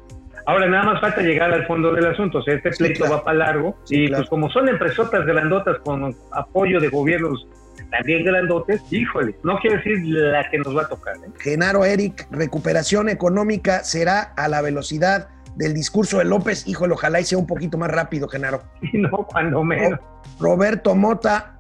Ahora 0.50 0.68
nada 0.68 0.84
más 0.84 1.02
falta 1.02 1.22
llegar 1.22 1.52
al 1.54 1.68
fondo 1.68 1.94
del 1.94 2.08
asunto. 2.08 2.40
O 2.40 2.42
sea, 2.42 2.56
este 2.56 2.74
Sí, 2.74 2.80
pleito 2.84 3.00
claro. 3.06 3.18
va 3.18 3.24
para 3.24 3.38
largo. 3.38 3.78
Sí, 3.84 4.06
y 4.06 4.08
claro. 4.08 4.22
pues 4.24 4.30
como 4.30 4.50
son 4.50 4.68
empresotas 4.68 5.24
grandotas 5.26 5.78
con 5.80 6.16
apoyo 6.32 6.80
de 6.80 6.88
gobiernos 6.90 7.48
también 7.92 8.24
grandotes, 8.24 8.82
híjole, 8.92 9.36
no 9.44 9.58
quiero 9.60 9.78
decir 9.78 9.98
la 10.06 10.48
que 10.50 10.58
nos 10.60 10.76
va 10.76 10.84
a 10.84 10.88
tocar. 10.88 11.16
¿eh? 11.18 11.30
Genaro 11.40 11.86
Eric, 11.86 12.28
recuperación 12.32 13.10
económica 13.10 13.84
será 13.84 14.22
a 14.38 14.48
la 14.48 14.62
velocidad 14.62 15.30
del 15.56 15.74
discurso 15.74 16.18
de 16.20 16.26
López. 16.26 16.68
Híjole, 16.68 16.94
ojalá 16.94 17.20
y 17.20 17.26
sea 17.26 17.38
un 17.38 17.48
poquito 17.48 17.78
más 17.78 17.90
rápido, 17.92 18.28
Genaro. 18.28 18.64
Y 18.82 18.98
no, 19.00 19.10
cuando 19.12 19.64
menos. 19.64 20.00
Roberto 20.40 20.96
Mota, 20.96 21.59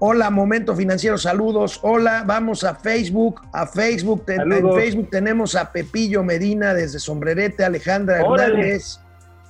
hola, 0.00 0.30
Momento 0.30 0.74
Financiero, 0.76 1.18
saludos. 1.18 1.78
Hola, 1.82 2.22
vamos 2.26 2.64
a 2.64 2.74
Facebook. 2.74 3.40
A 3.52 3.66
Facebook, 3.66 4.24
en. 4.28 4.74
Facebook 4.74 5.10
tenemos 5.10 5.54
a 5.56 5.72
Pepillo 5.72 6.22
Medina 6.22 6.74
desde 6.74 6.98
Sombrerete, 6.98 7.64
Alejandra 7.64 8.24
Órale. 8.24 8.54
Hernández, 8.54 9.00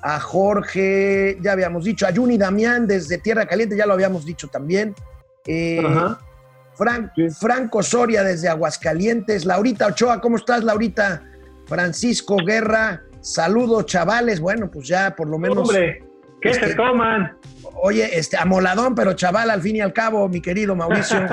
a 0.02 0.20
Jorge, 0.20 1.38
ya 1.40 1.52
habíamos 1.52 1.84
dicho, 1.84 2.06
a 2.06 2.12
Juni 2.14 2.38
Damián 2.38 2.86
desde 2.86 3.18
Tierra 3.18 3.46
Caliente, 3.46 3.76
ya 3.76 3.86
lo 3.86 3.94
habíamos 3.94 4.24
dicho 4.24 4.48
también. 4.48 4.94
Eh, 5.46 5.82
Ajá. 5.84 6.20
Fran- 6.76 7.10
Sí. 7.16 7.28
Franco 7.30 7.82
Soria 7.82 8.22
desde 8.22 8.48
Aguascalientes. 8.48 9.44
Laurita 9.44 9.86
Ochoa, 9.86 10.20
¿cómo 10.20 10.36
estás, 10.36 10.62
Laurita? 10.62 11.22
Francisco 11.66 12.36
Guerra, 12.46 13.02
saludos, 13.20 13.86
chavales. 13.86 14.38
Bueno, 14.40 14.70
pues 14.70 14.86
ya 14.88 15.14
por 15.16 15.28
lo 15.28 15.38
menos. 15.38 15.58
Hombre, 15.58 16.04
¿qué 16.40 16.50
este- 16.50 16.68
se 16.68 16.74
toman? 16.76 17.36
Oye, 17.82 18.18
este, 18.18 18.36
amoladón, 18.36 18.94
pero 18.94 19.12
chaval, 19.12 19.50
al 19.50 19.62
fin 19.62 19.76
y 19.76 19.80
al 19.80 19.92
cabo, 19.92 20.28
mi 20.28 20.40
querido 20.40 20.74
Mauricio. 20.74 21.18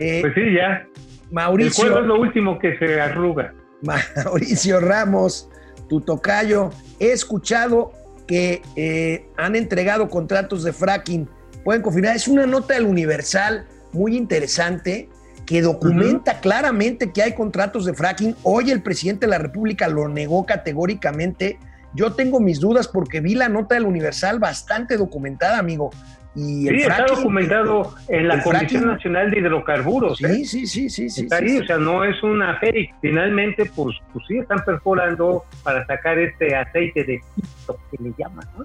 Eh, 0.00 0.22
Pues 0.22 0.34
sí, 0.34 0.40
ya. 0.52 0.88
El 0.88 0.90
cuero 1.30 1.66
es 1.66 1.78
Mauricio, 1.78 2.00
lo 2.00 2.20
último 2.20 2.58
que 2.58 2.76
se 2.78 3.00
arruga. 3.00 3.54
Mauricio 3.82 4.80
Ramos, 4.80 5.48
tu 5.88 6.00
tocayo. 6.00 6.70
He 6.98 7.12
escuchado 7.12 7.92
que 8.26 8.62
eh, 8.74 9.26
han 9.36 9.54
entregado 9.54 10.08
contratos 10.08 10.64
de 10.64 10.72
fracking. 10.72 11.28
Pueden 11.62 11.80
confirmar, 11.80 12.16
es 12.16 12.26
una 12.26 12.44
nota 12.44 12.74
del 12.74 12.86
Universal 12.86 13.66
muy 13.92 14.16
interesante 14.16 15.08
que 15.46 15.60
documenta 15.60 16.40
claramente 16.40 17.12
que 17.12 17.22
hay 17.22 17.34
contratos 17.34 17.84
de 17.84 17.94
fracking. 17.94 18.34
Hoy 18.42 18.70
el 18.70 18.82
presidente 18.82 19.26
de 19.26 19.30
la 19.30 19.38
República 19.38 19.88
lo 19.88 20.08
negó 20.08 20.46
categóricamente. 20.46 21.58
Yo 21.94 22.12
tengo 22.12 22.40
mis 22.40 22.60
dudas 22.60 22.88
porque 22.88 23.20
vi 23.20 23.34
la 23.34 23.48
nota 23.48 23.74
del 23.76 23.84
Universal 23.84 24.38
bastante 24.38 24.96
documentada, 24.96 25.58
amigo. 25.58 25.90
Y 26.36 26.66
el 26.66 26.74
Sí, 26.76 26.80
está 26.82 26.96
fracking- 27.06 27.16
documentado 27.16 27.94
en 28.08 28.26
la 28.26 28.42
Comisión 28.42 28.82
fracking- 28.82 28.86
Nacional 28.86 29.30
de 29.30 29.38
Hidrocarburos. 29.38 30.20
¿eh? 30.24 30.28
Sí, 30.34 30.44
sí, 30.46 30.66
sí, 30.66 30.90
sí, 30.90 31.08
sí. 31.08 31.22
Está 31.22 31.38
sí, 31.38 31.44
ahí, 31.44 31.50
sí. 31.50 31.58
o 31.60 31.66
sea, 31.66 31.78
no 31.78 32.02
es 32.04 32.20
una 32.24 32.58
fake. 32.58 32.92
Finalmente, 33.00 33.66
pues, 33.74 33.96
pues 34.12 34.24
sí, 34.26 34.38
están 34.38 34.64
perforando 34.64 35.44
para 35.62 35.86
sacar 35.86 36.18
este 36.18 36.56
aceite 36.56 37.04
de 37.04 37.20
pito 37.36 37.78
que 37.90 38.02
le 38.02 38.12
llaman, 38.18 38.44
¿no? 38.58 38.64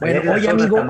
Bueno, 0.00 0.32
oye, 0.32 0.48
amigo. 0.50 0.84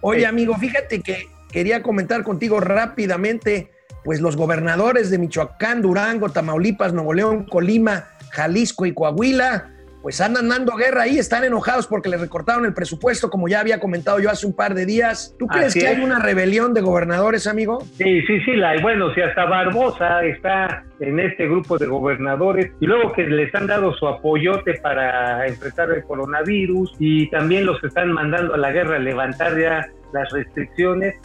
Oye, 0.00 0.24
amigo, 0.26 0.54
fíjate 0.56 1.00
que 1.02 1.26
quería 1.52 1.82
comentar 1.82 2.22
contigo 2.22 2.60
rápidamente, 2.60 3.70
pues 4.04 4.20
los 4.20 4.36
gobernadores 4.36 5.10
de 5.10 5.18
Michoacán, 5.18 5.82
Durango, 5.82 6.30
Tamaulipas, 6.30 6.92
Nuevo 6.92 7.12
León, 7.14 7.44
Colima, 7.44 8.04
Jalisco 8.30 8.86
y 8.86 8.94
Coahuila, 8.94 9.70
pues 10.08 10.22
andan 10.22 10.48
dando 10.48 10.74
guerra 10.74 11.02
ahí, 11.02 11.18
están 11.18 11.44
enojados 11.44 11.86
porque 11.86 12.08
les 12.08 12.18
recortaron 12.18 12.64
el 12.64 12.72
presupuesto, 12.72 13.28
como 13.28 13.46
ya 13.46 13.60
había 13.60 13.78
comentado 13.78 14.18
yo 14.18 14.30
hace 14.30 14.46
un 14.46 14.54
par 14.54 14.72
de 14.72 14.86
días. 14.86 15.36
¿Tú 15.38 15.46
crees 15.46 15.66
Así 15.66 15.80
que 15.80 15.84
es. 15.84 15.98
hay 15.98 16.02
una 16.02 16.18
rebelión 16.18 16.72
de 16.72 16.80
gobernadores, 16.80 17.46
amigo? 17.46 17.82
Sí, 17.98 18.22
sí, 18.22 18.40
sí, 18.46 18.52
la, 18.52 18.80
bueno, 18.80 19.12
si 19.12 19.20
hasta 19.20 19.44
Barbosa 19.44 20.24
está 20.24 20.82
en 21.00 21.20
este 21.20 21.44
grupo 21.44 21.76
de 21.76 21.84
gobernadores 21.88 22.72
y 22.80 22.86
luego 22.86 23.12
que 23.12 23.24
les 23.24 23.54
han 23.54 23.66
dado 23.66 23.92
su 23.96 24.08
apoyote 24.08 24.80
para 24.80 25.46
enfrentar 25.46 25.90
el 25.90 26.02
coronavirus 26.04 26.90
y 26.98 27.28
también 27.28 27.66
los 27.66 27.84
están 27.84 28.10
mandando 28.10 28.54
a 28.54 28.56
la 28.56 28.72
guerra 28.72 28.96
a 28.96 29.00
levantar 29.00 29.60
ya 29.60 29.90
las 30.14 30.32
restricciones, 30.32 31.16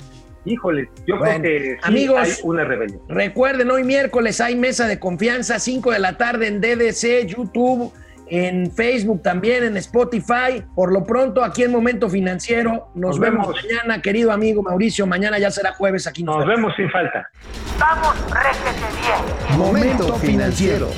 híjole, 0.44 0.90
yo 1.08 1.20
Bueno, 1.20 1.40
creo 1.40 1.62
que 1.62 1.70
sí 1.70 1.80
amigos, 1.84 2.20
hay 2.22 2.32
una 2.44 2.66
rebelión. 2.66 3.00
Recuerden, 3.08 3.72
hoy 3.72 3.86
miércoles 3.86 4.42
hay 4.42 4.58
mesa 4.58 4.90
de 4.90 5.00
confianza, 5.00 5.58
5 5.58 5.90
de 5.90 6.00
la 6.00 6.18
tarde 6.18 6.48
en 6.48 6.60
DDC, 6.60 7.28
YouTube, 7.28 7.94
en 8.36 8.72
Facebook 8.72 9.22
también, 9.22 9.64
en 9.64 9.78
Spotify. 9.78 10.64
Por 10.76 10.92
lo 10.92 11.04
pronto, 11.06 11.44
aquí 11.44 11.62
en 11.62 11.72
Momento 11.72 12.10
Financiero. 12.10 12.90
Nos, 12.96 13.12
Nos 13.12 13.20
vemos. 13.20 13.48
vemos. 13.48 13.64
mañana, 13.64 14.02
querido 14.02 14.32
amigo 14.32 14.64
Mauricio. 14.64 15.06
Mañana 15.06 15.38
ya 15.38 15.52
será 15.52 15.74
jueves 15.74 16.08
aquí. 16.08 16.24
Nos 16.24 16.44
vemos 16.48 16.74
sin 16.76 16.90
falta. 16.90 17.30
Vamos, 17.78 18.16
réjete 18.32 18.86
bien. 19.02 19.58
Momento 19.60 20.16
financiero. 20.16 20.90